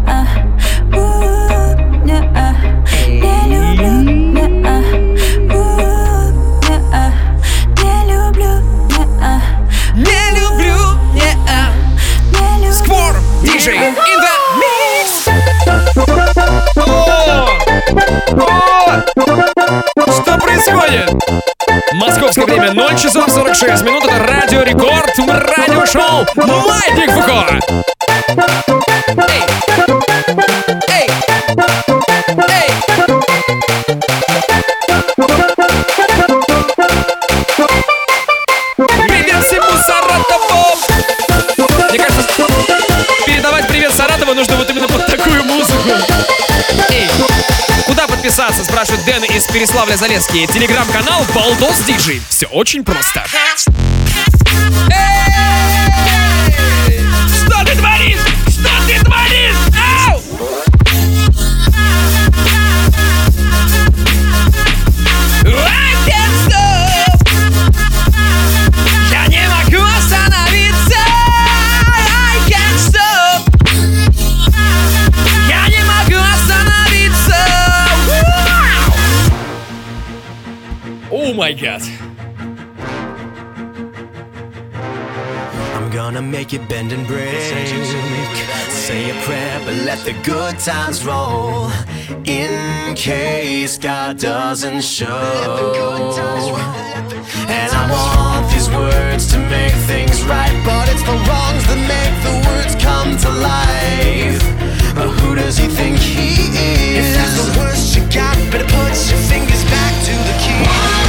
Диджей, 13.64 13.78
in 13.78 13.96
the 13.96 14.36
mix! 14.60 15.28
О! 16.76 17.50
О! 18.38 19.02
Что 20.12 20.38
происходит? 20.38 21.10
Московское 21.94 22.46
время 22.46 22.74
0 22.74 22.96
часов 22.98 23.30
46 23.30 23.84
минут. 23.84 24.04
Это 24.04 24.20
Радио 24.20 24.64
Рекорд, 24.64 25.18
радиошоу 25.18 26.26
Маятник 26.36 27.12
Фуко. 27.12 27.60
Эй! 29.30 29.53
Переславля-Залесский. 49.54 50.48
Телеграм-канал 50.48 51.24
Балдос 51.36 51.78
Диджей. 51.86 52.22
Все 52.28 52.48
очень 52.48 52.84
просто. 52.84 53.24
Oh 81.26 81.34
my 81.34 81.54
god. 81.54 81.82
I'm 85.74 85.90
gonna 85.90 86.22
make 86.22 86.54
it 86.54 86.68
bend 86.68 86.92
and 86.92 87.08
break. 87.08 87.40
Say 88.68 89.10
a 89.10 89.14
prayer, 89.24 89.62
but 89.64 89.74
let 89.86 90.00
the 90.00 90.12
good 90.22 90.60
times 90.60 91.06
roll. 91.06 91.72
In 92.26 92.94
case 92.96 93.78
God 93.78 94.20
doesn't 94.20 94.82
show. 94.82 95.08
And 97.48 97.72
I 97.72 97.84
want 97.90 98.52
these 98.52 98.70
words 98.70 99.32
to 99.32 99.38
make 99.48 99.72
things 99.88 100.22
right, 100.24 100.52
but 100.66 100.90
it's 100.92 101.04
the 101.04 101.16
wrongs 101.24 101.64
that 101.72 101.82
make 101.88 102.16
the 102.28 102.36
words 102.50 102.76
come 102.84 103.16
to 103.24 103.30
life. 103.40 104.44
But 104.94 105.08
who 105.08 105.36
does 105.36 105.58
he 105.58 105.68
think 105.68 106.00
he 106.00 106.52
is? 106.52 107.00
If 107.00 107.16
that's 107.16 107.36
the 107.46 107.60
worst 107.62 107.96
you 107.96 108.04
got, 108.12 108.36
better 108.52 108.68
put 108.68 108.92
your 109.10 109.22
fingers 109.32 109.64
back 109.72 109.94
to 110.04 110.12
the. 110.12 111.03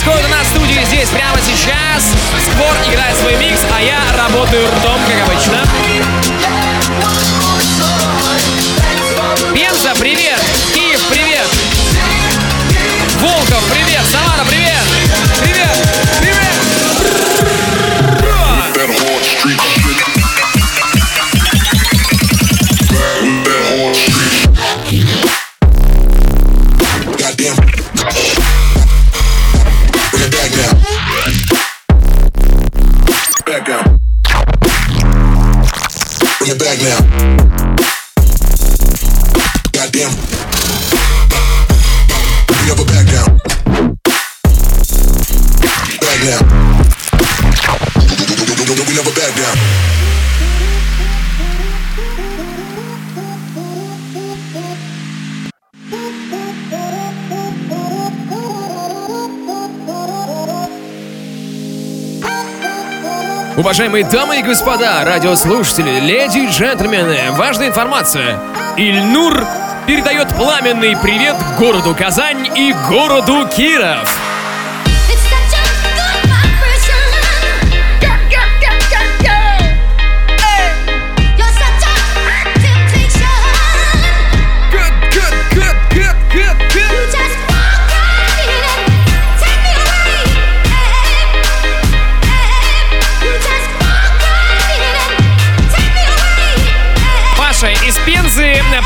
Происходит 0.00 0.26
у 0.26 0.30
нас 0.30 0.46
в 0.46 0.50
студии 0.50 0.84
здесь 0.86 1.08
прямо 1.10 1.38
сейчас. 1.40 2.12
Сквор 2.46 2.74
играет 2.88 3.16
свой 3.18 3.36
микс, 3.36 3.60
а 3.74 3.82
я 3.82 4.00
работаю 4.16 4.66
ртом, 4.66 4.98
как 5.06 5.28
обычно. 5.28 5.62
Пенза, 9.54 9.92
привет! 9.98 10.40
Киев, 10.74 11.02
привет! 11.08 11.48
Волков, 13.20 13.62
привет! 13.70 13.79
Уважаемые 63.56 64.04
дамы 64.04 64.38
и 64.38 64.42
господа, 64.42 65.04
радиослушатели, 65.04 65.98
леди 66.00 66.38
и 66.38 66.46
джентльмены, 66.46 67.32
важная 67.32 67.68
информация. 67.68 68.38
Ильнур 68.76 69.44
передает 69.86 70.28
пламенный 70.28 70.96
привет 70.96 71.36
городу 71.58 71.94
Казань 71.98 72.48
и 72.56 72.72
городу 72.88 73.48
Киров. 73.48 74.29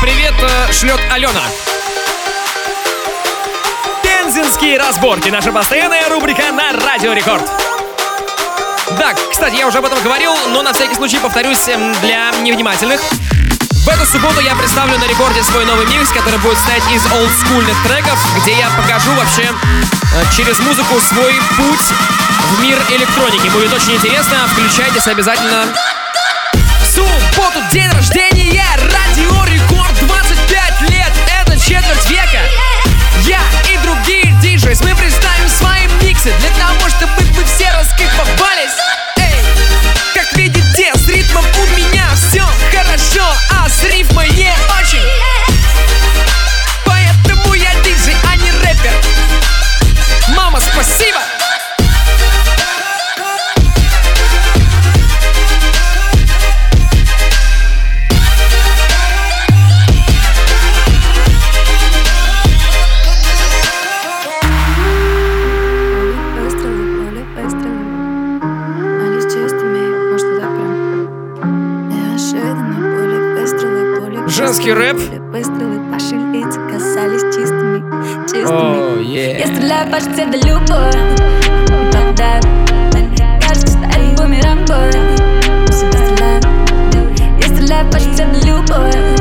Привет, 0.05 0.35
э, 0.39 0.71
шлет 0.71 0.99
Алена. 1.09 1.41
Пензенские 4.03 4.77
разборки. 4.77 5.29
Наша 5.29 5.51
постоянная 5.51 6.07
рубрика 6.09 6.43
на 6.51 6.73
Радио 6.73 7.11
Рекорд. 7.11 7.43
Да, 8.99 9.15
кстати, 9.31 9.55
я 9.55 9.65
уже 9.65 9.79
об 9.79 9.85
этом 9.85 9.99
говорил, 10.03 10.31
но 10.49 10.61
на 10.61 10.73
всякий 10.73 10.93
случай 10.93 11.17
повторюсь 11.17 11.67
эм, 11.69 11.91
для 12.01 12.29
невнимательных. 12.41 13.01
В 13.01 13.89
эту 13.89 14.05
субботу 14.05 14.41
я 14.41 14.55
представлю 14.55 14.95
на 14.99 15.05
рекорде 15.05 15.41
свой 15.41 15.65
новый 15.65 15.87
микс, 15.87 16.11
который 16.11 16.37
будет 16.37 16.57
состоять 16.59 16.87
из 16.91 17.03
олдскульных 17.11 17.75
треков, 17.87 18.19
где 18.43 18.59
я 18.59 18.69
покажу 18.77 19.09
вообще 19.13 19.41
э, 19.41 20.23
через 20.37 20.59
музыку 20.59 21.01
свой 21.01 21.33
путь 21.57 21.87
в 22.51 22.61
мир 22.61 22.77
электроники. 22.89 23.47
Будет 23.49 23.73
очень 23.73 23.95
интересно, 23.95 24.47
включайтесь 24.51 25.07
обязательно. 25.07 25.65
Субботу 26.93 27.59
день 27.71 27.89
рождения, 27.89 28.65
четверть 31.67 32.09
века. 32.11 32.41
Я 33.21 33.41
и 33.71 33.77
другие 33.79 34.31
диджеи, 34.39 34.75
мы 34.83 34.95
представим 34.95 35.49
свои 35.49 35.87
миксы 36.01 36.31
для 36.39 36.49
того, 36.63 36.87
чтобы 36.89 37.13
вы 37.33 37.43
все 37.43 37.71
раскайфовались. 37.71 38.75
Эй, 39.17 39.43
как 40.13 40.31
видите, 40.37 40.91
с 40.93 41.07
ритмом 41.07 41.43
у 41.43 41.75
меня 41.75 42.07
все 42.13 42.43
хорошо, 42.71 43.25
а 43.51 43.67
с 43.67 43.83
рифмой 43.83 44.29
не 44.29 44.54
Женский 74.65 74.81
рэп. 74.81 74.97
Выстрелы, 75.31 75.77
наши 75.91 76.15
лица 76.15 76.59
казались 76.67 77.21
чистыми, 77.35 77.83
чистыми 78.25 79.03
е. 79.03 79.37
Я 79.37 79.45
стреляю 79.45 79.91
почти 79.91 80.25
до 80.25 80.37
любого 80.37 80.91
попадаю 81.91 82.41
кажется, 83.41 83.77
стреляю 85.77 86.41
Я 87.39 87.47
стреляю 87.47 87.91
почти 87.91 88.23
до 88.25 88.47
любого 88.47 89.14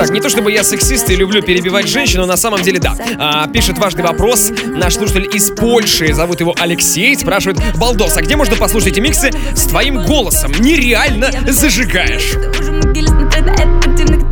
Так, 0.00 0.08
не 0.12 0.20
то 0.22 0.30
чтобы 0.30 0.50
я 0.50 0.64
сексист 0.64 1.10
и 1.10 1.14
люблю 1.14 1.42
перебивать 1.42 1.86
женщин, 1.86 2.20
но 2.20 2.26
на 2.26 2.38
самом 2.38 2.62
деле 2.62 2.78
да. 2.78 2.96
А, 3.18 3.46
пишет 3.48 3.76
важный 3.76 4.02
вопрос 4.02 4.50
наш 4.64 4.94
слушатель 4.94 5.28
из 5.30 5.50
Польши, 5.50 6.14
зовут 6.14 6.40
его 6.40 6.54
Алексей, 6.58 7.14
спрашивает, 7.14 7.60
Балдос, 7.76 8.16
а 8.16 8.22
где 8.22 8.34
можно 8.34 8.56
послушать 8.56 8.98
миксы 8.98 9.30
с 9.54 9.64
твоим 9.66 10.02
голосом? 10.06 10.52
Нереально 10.58 11.30
зажигаешь. 11.52 12.32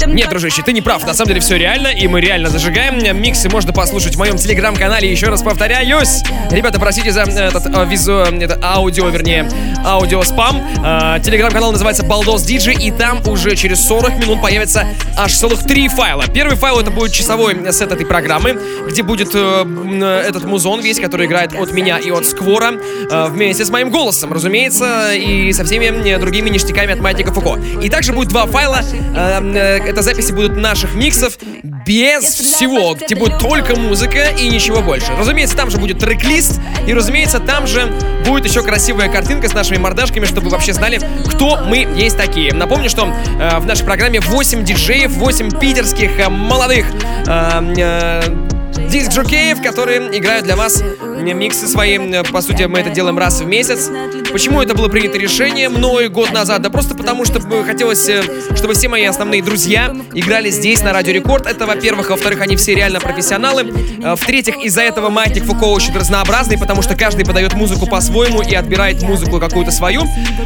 Нет, 0.08 0.30
дружище, 0.30 0.62
ты 0.62 0.72
не 0.72 0.80
прав. 0.80 1.06
На 1.06 1.14
самом 1.14 1.28
деле 1.28 1.40
все 1.40 1.56
реально, 1.56 1.88
и 1.88 2.06
мы 2.08 2.20
реально 2.20 2.48
зажигаем. 2.48 2.98
Миксы 3.20 3.48
можно 3.48 3.72
послушать 3.72 4.14
в 4.14 4.18
моем 4.18 4.36
телеграм-канале. 4.36 5.10
Еще 5.10 5.26
раз 5.26 5.42
повторяюсь. 5.42 6.22
Ребята, 6.50 6.80
простите 6.80 7.12
за 7.12 7.22
этот 7.22 7.66
э, 7.66 7.86
визу, 7.86 8.12
это 8.12 8.58
аудио, 8.62 9.08
вернее, 9.08 9.48
аудио-спам. 9.84 10.62
Э, 10.84 11.20
телеграм-канал 11.22 11.72
называется 11.72 12.04
Балдос 12.04 12.42
Диджи, 12.42 12.72
и 12.72 12.90
там 12.90 13.20
уже 13.26 13.54
через 13.54 13.86
40 13.86 14.18
минут 14.18 14.40
появится 14.42 14.86
аж 15.16 15.34
целых 15.34 15.64
три 15.64 15.88
файла. 15.88 16.24
Первый 16.32 16.56
файл 16.56 16.80
это 16.80 16.90
будет 16.90 17.12
часовой 17.12 17.72
сет 17.72 17.92
этой 17.92 18.06
программы, 18.06 18.58
где 18.88 19.02
будет 19.02 19.30
э, 19.34 20.24
этот 20.26 20.44
музон 20.44 20.80
весь, 20.80 20.98
который 20.98 21.26
играет 21.26 21.52
от 21.54 21.72
меня 21.72 21.98
и 21.98 22.10
от 22.10 22.24
Сквора, 22.24 22.72
э, 23.10 23.26
вместе 23.28 23.64
с 23.64 23.70
моим 23.70 23.90
голосом, 23.90 24.32
разумеется, 24.32 25.12
и 25.12 25.52
со 25.52 25.64
всеми 25.64 25.86
э, 26.08 26.18
другими 26.18 26.48
ништяками 26.48 26.92
от 26.92 27.00
Маятника 27.00 27.32
Фуко. 27.32 27.58
И 27.82 27.88
также 27.88 28.12
будет 28.12 28.28
два 28.28 28.46
файла. 28.46 28.80
Э, 29.14 29.40
э, 29.42 29.97
это 29.98 30.02
записи 30.04 30.30
будут 30.30 30.56
наших 30.56 30.94
миксов 30.94 31.36
без 31.84 32.22
всего, 32.22 32.94
где 32.94 33.16
будет 33.16 33.38
только 33.38 33.74
музыка 33.74 34.28
и 34.28 34.48
ничего 34.48 34.80
больше. 34.80 35.12
Разумеется, 35.18 35.56
там 35.56 35.70
же 35.70 35.78
будет 35.78 35.98
трек-лист, 35.98 36.60
и, 36.86 36.94
разумеется, 36.94 37.40
там 37.40 37.66
же 37.66 37.92
будет 38.24 38.46
еще 38.46 38.62
красивая 38.62 39.08
картинка 39.08 39.48
с 39.48 39.54
нашими 39.54 39.78
мордашками, 39.78 40.24
чтобы 40.24 40.46
вы 40.46 40.50
вообще 40.50 40.72
знали, 40.72 41.00
кто 41.26 41.64
мы 41.64 41.78
есть 41.78 42.16
такие. 42.16 42.54
Напомню, 42.54 42.88
что 42.88 43.12
э, 43.40 43.58
в 43.58 43.66
нашей 43.66 43.84
программе 43.84 44.20
8 44.20 44.64
диджеев, 44.64 45.10
8 45.10 45.58
питерских 45.58 46.16
э, 46.20 46.28
молодых 46.28 46.86
э, 47.26 47.74
э, 47.76 48.57
диск 48.90 49.12
жокеев, 49.12 49.62
которые 49.62 50.16
играют 50.16 50.44
для 50.44 50.56
вас 50.56 50.82
миксы 51.18 51.66
свои. 51.66 51.98
По 52.32 52.40
сути, 52.40 52.62
мы 52.64 52.80
это 52.80 52.90
делаем 52.90 53.18
раз 53.18 53.40
в 53.40 53.46
месяц. 53.46 53.90
Почему 54.32 54.62
это 54.62 54.74
было 54.74 54.88
принято 54.88 55.18
решение 55.18 55.68
мной 55.68 56.08
год 56.08 56.32
назад? 56.32 56.62
Да 56.62 56.70
просто 56.70 56.94
потому, 56.94 57.24
что 57.24 57.40
хотелось, 57.64 58.08
э, 58.08 58.22
чтобы 58.56 58.74
все 58.74 58.88
мои 58.88 59.04
основные 59.04 59.42
друзья 59.42 59.94
играли 60.14 60.50
здесь, 60.50 60.82
на 60.82 60.92
Радио 60.92 61.12
Рекорд. 61.12 61.46
Это, 61.46 61.66
во-первых. 61.66 62.10
Во-вторых, 62.10 62.40
они 62.40 62.56
все 62.56 62.74
реально 62.74 63.00
профессионалы. 63.00 63.72
Э, 64.02 64.14
В-третьих, 64.16 64.56
из-за 64.64 64.82
этого 64.82 65.08
Маятник 65.10 65.44
Фуко 65.44 65.64
очень 65.64 65.94
разнообразный, 65.94 66.58
потому 66.58 66.82
что 66.82 66.94
каждый 66.94 67.24
подает 67.24 67.54
музыку 67.54 67.86
по-своему 67.86 68.42
и 68.42 68.54
отбирает 68.54 69.02
музыку 69.02 69.38
какую-то 69.40 69.70
свою. 69.70 70.02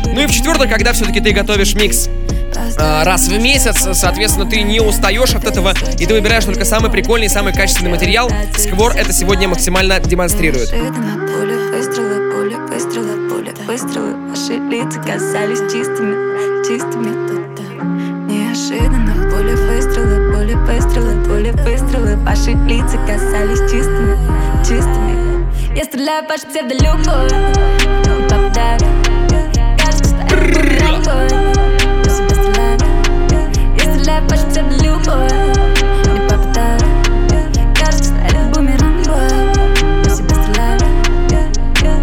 Ну 0.07 0.23
и 0.23 0.27
в-четвертых, 0.27 0.71
когда 0.71 0.93
все-таки 0.93 1.21
ты 1.21 1.33
готовишь 1.33 1.75
микс 1.75 2.09
раз 2.79 3.29
в 3.29 3.39
месяц, 3.39 3.87
соответственно, 3.93 4.49
ты 4.49 4.63
не 4.63 4.81
устаешь 4.81 5.35
от 5.35 5.45
этого, 5.45 5.75
и 5.99 6.07
ты 6.07 6.15
выбираешь 6.15 6.45
только 6.45 6.65
самый 6.65 6.91
прикольный, 6.91 7.29
самый 7.29 7.53
качественный 7.53 7.91
материал. 7.91 8.31
Сквор 8.57 8.93
это 8.97 9.13
сегодня 9.13 9.49
максимально 9.49 10.01
демонстрирует. 10.01 10.73
Выстрелы, 13.67 14.29
Ваши 14.29 14.55
лица 14.55 15.01
казались 15.01 15.61
чистыми, 15.73 16.67
чистыми. 16.67 17.33
Неожиданно 18.27 19.31
пули, 19.31 19.55
выстрелы, 19.55 20.33
пули, 20.33 20.55
выстрелы, 20.55 21.25
пули, 21.25 21.51
выстрелы. 21.51 22.17
Ваши 22.17 22.51
лица 22.67 22.99
казались 23.07 23.61
чистыми, 23.71 24.17
чистыми. 24.63 25.77
Я 25.77 25.85
стреляю 25.85 26.27
по 26.27 26.35
псевдолюбовь 26.35 27.33
и 27.33 28.29
попадаю 28.29 28.81
Кажется, 29.79 30.17
что 31.03 31.13
это 31.13 31.52
Я 34.33 34.39
стреляю 34.39 34.99
по 34.99 35.05
псевдолюбовь 35.05 35.83
и 35.83 36.21
попадаю 36.31 36.81
Кажется, 37.79 38.05
что 38.05 38.15
это 38.25 38.39
бумеранг, 38.55 39.07
но 39.07 40.15
себя 40.15 40.35
стреляю 40.43 40.81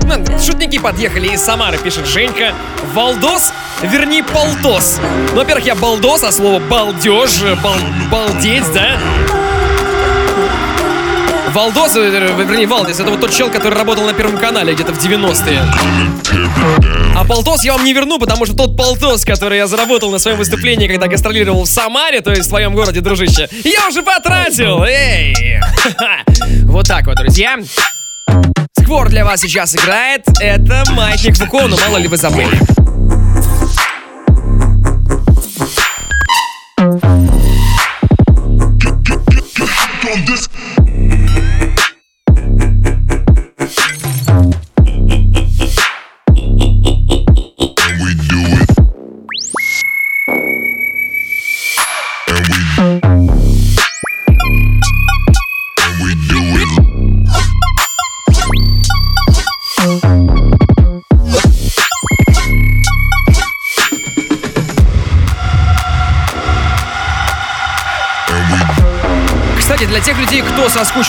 Ну, 0.06 0.40
Шутники 0.40 0.78
подъехали 0.78 1.30
из 1.30 1.42
Самары, 1.42 1.80
пишет 1.80 2.06
Женька. 2.06 2.54
Валдос, 2.94 3.52
верни 3.82 4.22
полтос. 4.22 5.00
Ну, 5.32 5.38
во-первых, 5.38 5.66
я 5.66 5.74
балдос, 5.74 6.24
а 6.24 6.32
слово 6.32 6.60
балдеж, 6.60 7.42
бал, 7.64 7.78
балдеть, 8.12 8.72
да? 8.74 9.00
Валдос, 11.54 11.96
э, 11.96 12.10
вернее, 12.10 12.68
Валдис, 12.68 13.00
это 13.00 13.10
вот 13.10 13.22
тот 13.22 13.32
чел, 13.32 13.50
который 13.50 13.76
работал 13.76 14.06
на 14.06 14.14
Первом 14.14 14.38
канале 14.38 14.74
где-то 14.74 14.94
в 14.94 15.04
90-е. 15.04 15.62
А 17.16 17.26
полтос 17.26 17.64
я 17.64 17.74
вам 17.74 17.84
не 17.84 17.94
верну, 17.94 18.20
потому 18.20 18.46
что 18.46 18.56
тот 18.56 18.78
полтос, 18.78 19.26
который 19.26 19.58
я 19.58 19.68
заработал 19.68 20.12
на 20.12 20.20
своем 20.20 20.38
выступлении, 20.38 20.88
когда 20.88 21.08
гастролировал 21.08 21.64
в 21.64 21.68
Самаре, 21.68 22.22
то 22.22 22.32
есть 22.32 22.46
в 22.46 22.50
твоем 22.50 22.76
городе, 22.76 23.02
дружище, 23.02 23.50
я 23.64 23.88
уже 23.88 24.04
потратил! 24.04 24.84
Эй! 24.84 25.34
Вот 26.64 26.88
так 26.88 27.06
вот, 27.08 27.16
друзья. 27.16 27.58
Сквор 28.80 29.10
для 29.10 29.26
вас 29.26 29.42
сейчас 29.42 29.76
играет. 29.76 30.24
Это 30.40 30.84
Маятник 30.92 31.36
Фуко, 31.36 31.68
но 31.68 31.78
мало 31.78 31.98
ли 31.98 32.08
вы 32.08 32.18
забыли. 32.18 32.60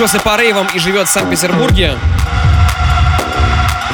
Соскучился 0.00 0.24
по 0.24 0.40
рейвам 0.40 0.66
и 0.74 0.78
живет 0.78 1.08
в 1.08 1.10
Санкт-Петербурге, 1.10 1.94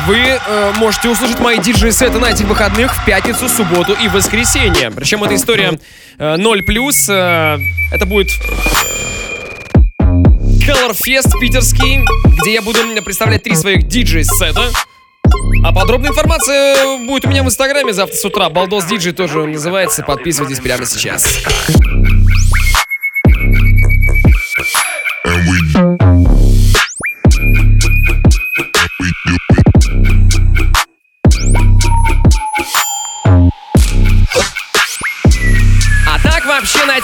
вы 0.07 0.19
э, 0.19 0.73
можете 0.77 1.09
услышать 1.09 1.41
мои 1.41 1.59
диджей-сеты 1.59 2.21
на 2.21 2.27
этих 2.27 2.47
выходных 2.47 2.95
в 2.95 3.05
пятницу, 3.05 3.49
субботу 3.49 3.93
и 3.93 4.07
воскресенье. 4.07 4.93
Причем 4.93 5.25
эта 5.25 5.35
история 5.35 5.81
э, 6.19 6.37
0+. 6.37 6.93
Э, 7.09 7.59
это 7.93 8.07
будет 8.07 8.29
Color 9.99 10.93
Fest 10.93 11.33
питерский, 11.41 12.05
где 12.41 12.55
я 12.55 12.63
буду 12.63 12.79
представлять 13.05 13.43
три 13.43 13.57
своих 13.57 13.89
диджей-сета. 13.89 14.71
А 15.65 15.73
подробная 15.73 16.11
информация 16.11 16.99
будет 16.99 17.25
у 17.25 17.29
меня 17.29 17.43
в 17.43 17.47
инстаграме 17.47 17.93
завтра 17.93 18.17
с 18.17 18.25
утра. 18.25 18.49
Балдос 18.49 18.85
Диджей 18.85 19.13
тоже 19.13 19.45
называется. 19.45 20.05
Подписывайтесь 20.05 20.61
прямо 20.61 20.87
сейчас. 20.87 21.43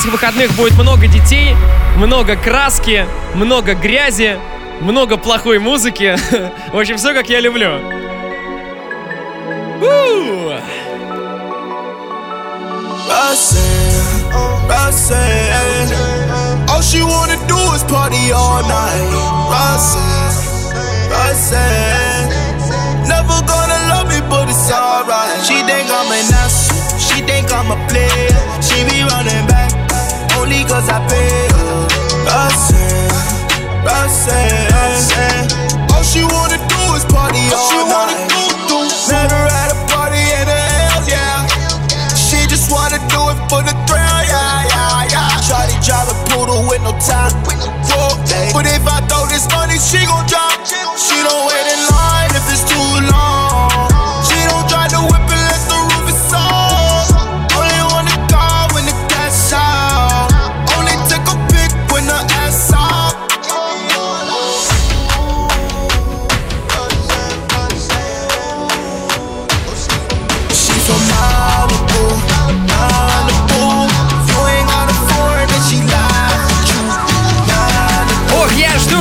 Этих 0.02 0.12
выходных 0.12 0.50
будет 0.52 0.74
много 0.74 1.06
детей, 1.06 1.54
много 1.96 2.34
краски, 2.34 3.06
много 3.34 3.74
грязи, 3.74 4.36
много 4.80 5.16
плохой 5.16 5.58
музыки. 5.58 6.16
В 6.72 6.78
общем, 6.78 6.96
все 6.96 7.14
как 7.14 7.28
я 7.28 7.40
люблю. 7.40 7.70
Roxanne, 13.08 14.32
Roxanne. 14.68 15.90
All 16.68 16.82
she 16.82 17.02
wanna 17.02 17.36
do 17.46 17.58
is 17.74 17.82
party 17.84 18.32
all 18.32 18.62
night. 18.62 19.08
Roxanne, 19.50 20.34
Roxanne. 21.10 22.30
Never 23.06 23.40
gonna 23.46 23.78
love 23.88 24.08
me, 24.08 24.20
but 24.28 24.48
it's 24.48 24.70
alright. 24.70 25.44
She 25.44 25.62
think 25.62 25.88
I'm 25.90 26.10
an 26.10 26.34
ass, 26.42 26.72
she 26.98 27.22
think 27.22 27.52
I'm 27.52 27.70
a 27.70 27.76
player. 27.88 28.28
She 28.60 28.84
be 28.84 29.02
running 29.02 29.46
back, 29.46 29.51
cause 30.72 30.88
I 30.88 31.04
pay 31.04 31.28
her. 31.52 31.84
Roxanne, 32.24 33.12
Roxanne, 33.84 34.72
Roxanne. 34.72 35.92
All 35.92 36.00
she 36.00 36.24
wanna 36.24 36.56
do 36.56 36.80
is 36.96 37.04
party 37.12 37.44
all 37.52 37.68
she 37.68 37.76
wanna 37.76 38.16
night. 38.16 38.32
do, 38.32 38.40
do. 38.72 38.78
Met 39.12 39.28
her 39.28 39.46
at 39.60 39.68
a 39.68 39.78
party 39.92 40.24
in 40.32 40.48
the 40.48 40.60
hell, 40.72 41.04
yeah. 41.04 41.44
She 42.16 42.48
just 42.48 42.72
wanna 42.72 42.96
do 43.12 43.20
it 43.28 43.38
for 43.52 43.60
the 43.60 43.76
thrill, 43.84 44.20
yeah, 44.32 44.72
yeah, 44.72 45.12
yeah. 45.12 45.44
Shawty 45.44 45.76
drive 45.84 46.08
a 46.08 46.16
poodle 46.32 46.64
with 46.64 46.80
no 46.80 46.96
time. 47.04 47.36
But 48.56 48.64
if 48.64 48.84
I 48.88 49.04
throw 49.08 49.28
this 49.28 49.44
money, 49.52 49.76
she 49.76 50.00
gon' 50.08 50.24
drop. 50.24 50.56
She 50.96 51.16
don't 51.20 51.44
wait 51.52 51.71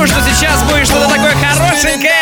чувствую, 0.06 0.08
что 0.08 0.34
сейчас 0.34 0.62
будет 0.64 0.86
что-то 0.86 1.08
такое 1.08 1.34
хорошенькое. 1.34 2.12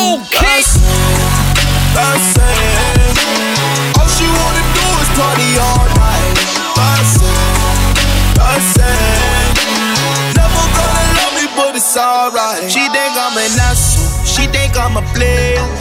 Okay. 0.00 0.77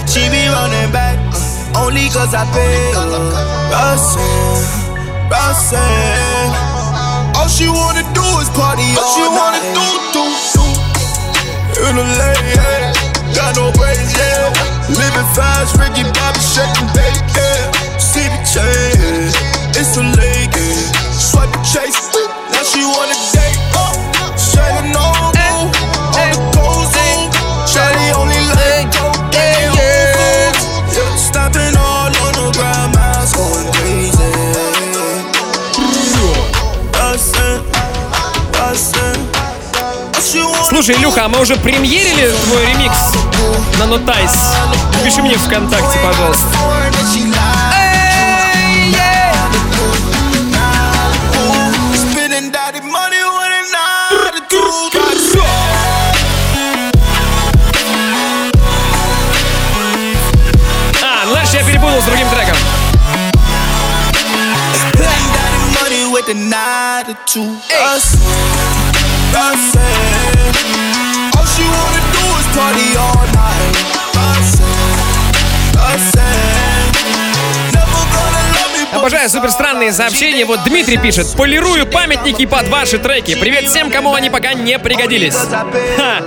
She 0.08 0.24
be 0.30 0.48
running 0.48 0.92
back. 0.92 1.18
uh, 1.34 1.84
Only 1.86 2.10
cause 2.10 2.34
I 2.34 2.46
pay 2.56 2.92
her. 2.96 3.08
Roxanne, 3.72 4.64
Roxanne. 5.30 6.54
All 7.36 7.48
she 7.48 7.68
wanna 7.68 8.04
do 8.16 8.26
is 8.42 8.50
party 8.58 8.84
all 8.98 9.04
All 9.04 9.14
she 9.14 9.26
wanna 9.28 9.62
do, 9.76 9.88
do, 10.16 10.24
do. 10.56 10.66
In 11.90 11.96
the 12.00 12.06
lane, 12.18 12.48
yeah. 12.56 12.94
Got 13.36 13.56
no 13.58 13.72
brains, 13.78 14.12
yeah. 14.18 14.50
Living 14.90 15.28
fast, 15.36 15.76
Ricky 15.78 16.04
Bobby 16.16 16.40
shaking 16.42 16.90
bait, 16.96 17.18
yeah. 17.36 17.70
See 18.00 18.26
the 18.32 18.40
chain, 18.48 19.30
it's 19.78 19.98
a 19.98 20.04
lake, 20.18 20.56
yeah. 20.56 20.92
Swipe 21.14 21.52
and 21.54 21.66
chase, 21.68 22.00
now 22.54 22.64
she 22.64 22.82
wanna 22.86 23.17
Слушай, 40.78 40.98
Илюха, 40.98 41.26
а 41.26 41.28
мы 41.28 41.42
уже 41.42 41.56
премьерили 41.56 42.32
твой 42.46 42.68
ремикс 42.68 43.16
на 43.80 43.88
Нотайс? 43.88 44.30
Пиши 45.04 45.24
мне 45.24 45.36
ВКонтакте, 45.36 45.98
пожалуйста. 46.04 46.46
А, 61.02 61.26
ну 61.26 61.32
знаешь, 61.32 61.50
я 61.54 61.64
перепутал 61.64 62.04
другим 62.06 62.30
треком. 62.30 62.56
With 66.14 66.30
an 66.30 66.54
attitude. 66.54 67.60
Us, 67.70 68.16
Обожаю 78.94 79.30
супер 79.30 79.52
странные 79.52 79.94
сообщения. 79.94 80.46
Вот 80.46 80.64
Дмитрий 80.66 80.98
пишет. 80.98 81.28
Полирую 81.38 81.86
памятники 81.86 82.46
под 82.46 82.68
ваши 82.68 82.98
треки. 82.98 83.36
Привет 83.36 83.66
всем, 83.66 83.90
кому 83.90 84.14
они 84.14 84.30
пока 84.30 84.54
не 84.54 84.78
пригодились. 84.80 85.36
Ха. 85.36 86.22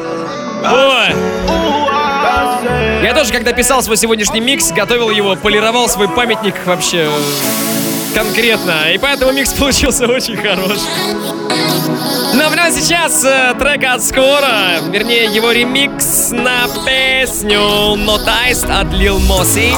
Ой. 0.63 1.15
Я 3.03 3.15
тоже, 3.15 3.33
когда 3.33 3.53
писал 3.53 3.83
свой 3.83 3.97
сегодняшний 3.97 4.41
микс, 4.41 4.71
готовил 4.73 5.11
его, 5.11 5.37
полировал 5.37 5.89
свой 5.89 6.09
памятник 6.09 6.55
вообще 6.67 7.09
конкретно. 8.15 8.93
И 8.93 8.99
поэтому 8.99 9.33
микс 9.33 9.53
получился 9.53 10.07
очень 10.07 10.37
хорош. 10.37 10.79
Ну 12.33 12.47
а 12.47 12.51
прямо 12.51 12.71
сейчас 12.71 13.25
э, 13.25 13.55
трек 13.59 13.85
от 13.85 14.03
Скоро, 14.03 14.81
вернее 14.89 15.25
его 15.27 15.51
ремикс 15.51 16.31
на 16.31 16.69
песню 16.87 17.59
No 17.97 18.19
Taste 18.25 18.71
от 18.71 18.87
Lil 18.89 19.19
Mossy. 19.19 19.73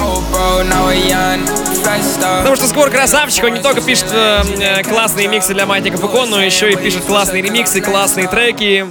Потому 2.38 2.56
что 2.56 2.66
Скоро 2.66 2.90
красавчик, 2.90 3.44
он 3.44 3.54
не 3.54 3.60
только 3.60 3.80
пишет 3.80 4.06
э, 4.12 4.42
э, 4.60 4.82
классные 4.82 5.28
миксы 5.28 5.54
для 5.54 5.66
Матика 5.66 5.96
Фуко, 5.96 6.26
но 6.26 6.42
еще 6.42 6.70
и 6.70 6.76
пишет 6.76 7.04
классные 7.04 7.42
ремиксы, 7.42 7.80
классные 7.80 8.28
треки. 8.28 8.86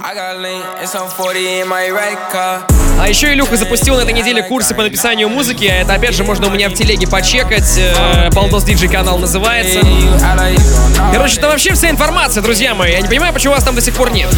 А 3.00 3.08
еще 3.08 3.32
Илюха 3.32 3.56
запустил 3.56 3.96
на 3.96 4.02
этой 4.02 4.12
неделе 4.14 4.42
курсы 4.42 4.74
по 4.74 4.82
написанию 4.82 5.28
музыки, 5.28 5.64
а 5.64 5.76
это 5.82 5.94
опять 5.94 6.14
же 6.14 6.22
можно 6.24 6.46
у 6.46 6.50
меня 6.50 6.68
в 6.68 6.74
телеге 6.74 7.06
почекать. 7.08 7.76
Э, 7.76 8.30
Балдос 8.30 8.64
Диджей 8.64 8.88
канал 8.88 9.18
называется. 9.18 9.80
Короче, 11.12 11.40
там 11.40 11.50
вообще 11.50 11.74
вся 11.74 11.90
информация, 11.90 12.42
друзья 12.42 12.74
мои. 12.74 12.92
Я 12.92 13.00
не 13.00 13.08
понимаю, 13.08 13.32
почему 13.32 13.54
вас 13.54 13.64
там 13.64 13.74
до 13.74 13.80
сих 13.80 13.94
пор 13.94 14.10
нет. 14.12 14.28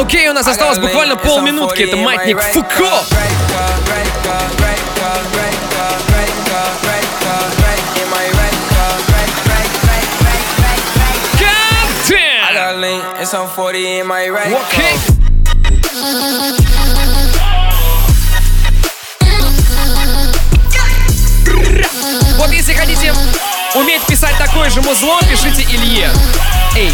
Окей, 0.00 0.28
у 0.28 0.32
нас 0.32 0.46
осталось 0.46 0.78
буквально 0.78 1.16
полминутки. 1.16 1.82
Это 1.82 1.96
Матник 1.96 2.40
Фуко. 2.40 3.02
Okay. 13.24 15.14
Вот 22.36 22.50
если 22.50 22.74
хотите 22.74 23.14
уметь 23.74 24.02
писать 24.06 24.36
такое 24.38 24.68
же 24.68 24.82
музло, 24.82 25.18
пишите 25.22 25.62
Илье. 25.62 26.10
Эй. 26.76 26.92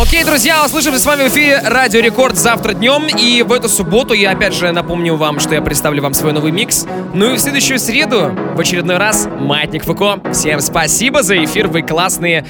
Окей, 0.00 0.22
друзья, 0.22 0.64
услышимся 0.64 1.00
с 1.00 1.06
вами 1.06 1.24
в 1.24 1.32
эфире 1.32 1.60
Радио 1.64 2.00
Рекорд 2.00 2.36
завтра 2.36 2.72
днем. 2.72 3.08
И 3.08 3.42
в 3.42 3.52
эту 3.52 3.68
субботу 3.68 4.14
я 4.14 4.30
опять 4.30 4.54
же 4.54 4.70
напомню 4.70 5.16
вам, 5.16 5.40
что 5.40 5.56
я 5.56 5.60
представлю 5.60 6.02
вам 6.02 6.14
свой 6.14 6.32
новый 6.32 6.52
микс. 6.52 6.86
Ну 7.14 7.32
и 7.32 7.36
в 7.36 7.40
следующую 7.40 7.80
среду 7.80 8.30
в 8.54 8.60
очередной 8.60 8.98
раз 8.98 9.26
Маятник 9.26 9.82
Фуко. 9.82 10.20
Всем 10.32 10.60
спасибо 10.60 11.24
за 11.24 11.42
эфир, 11.44 11.66
вы 11.66 11.82
классные, 11.82 12.46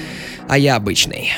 а 0.47 0.59
я 0.59 0.77
обычный. 0.77 1.33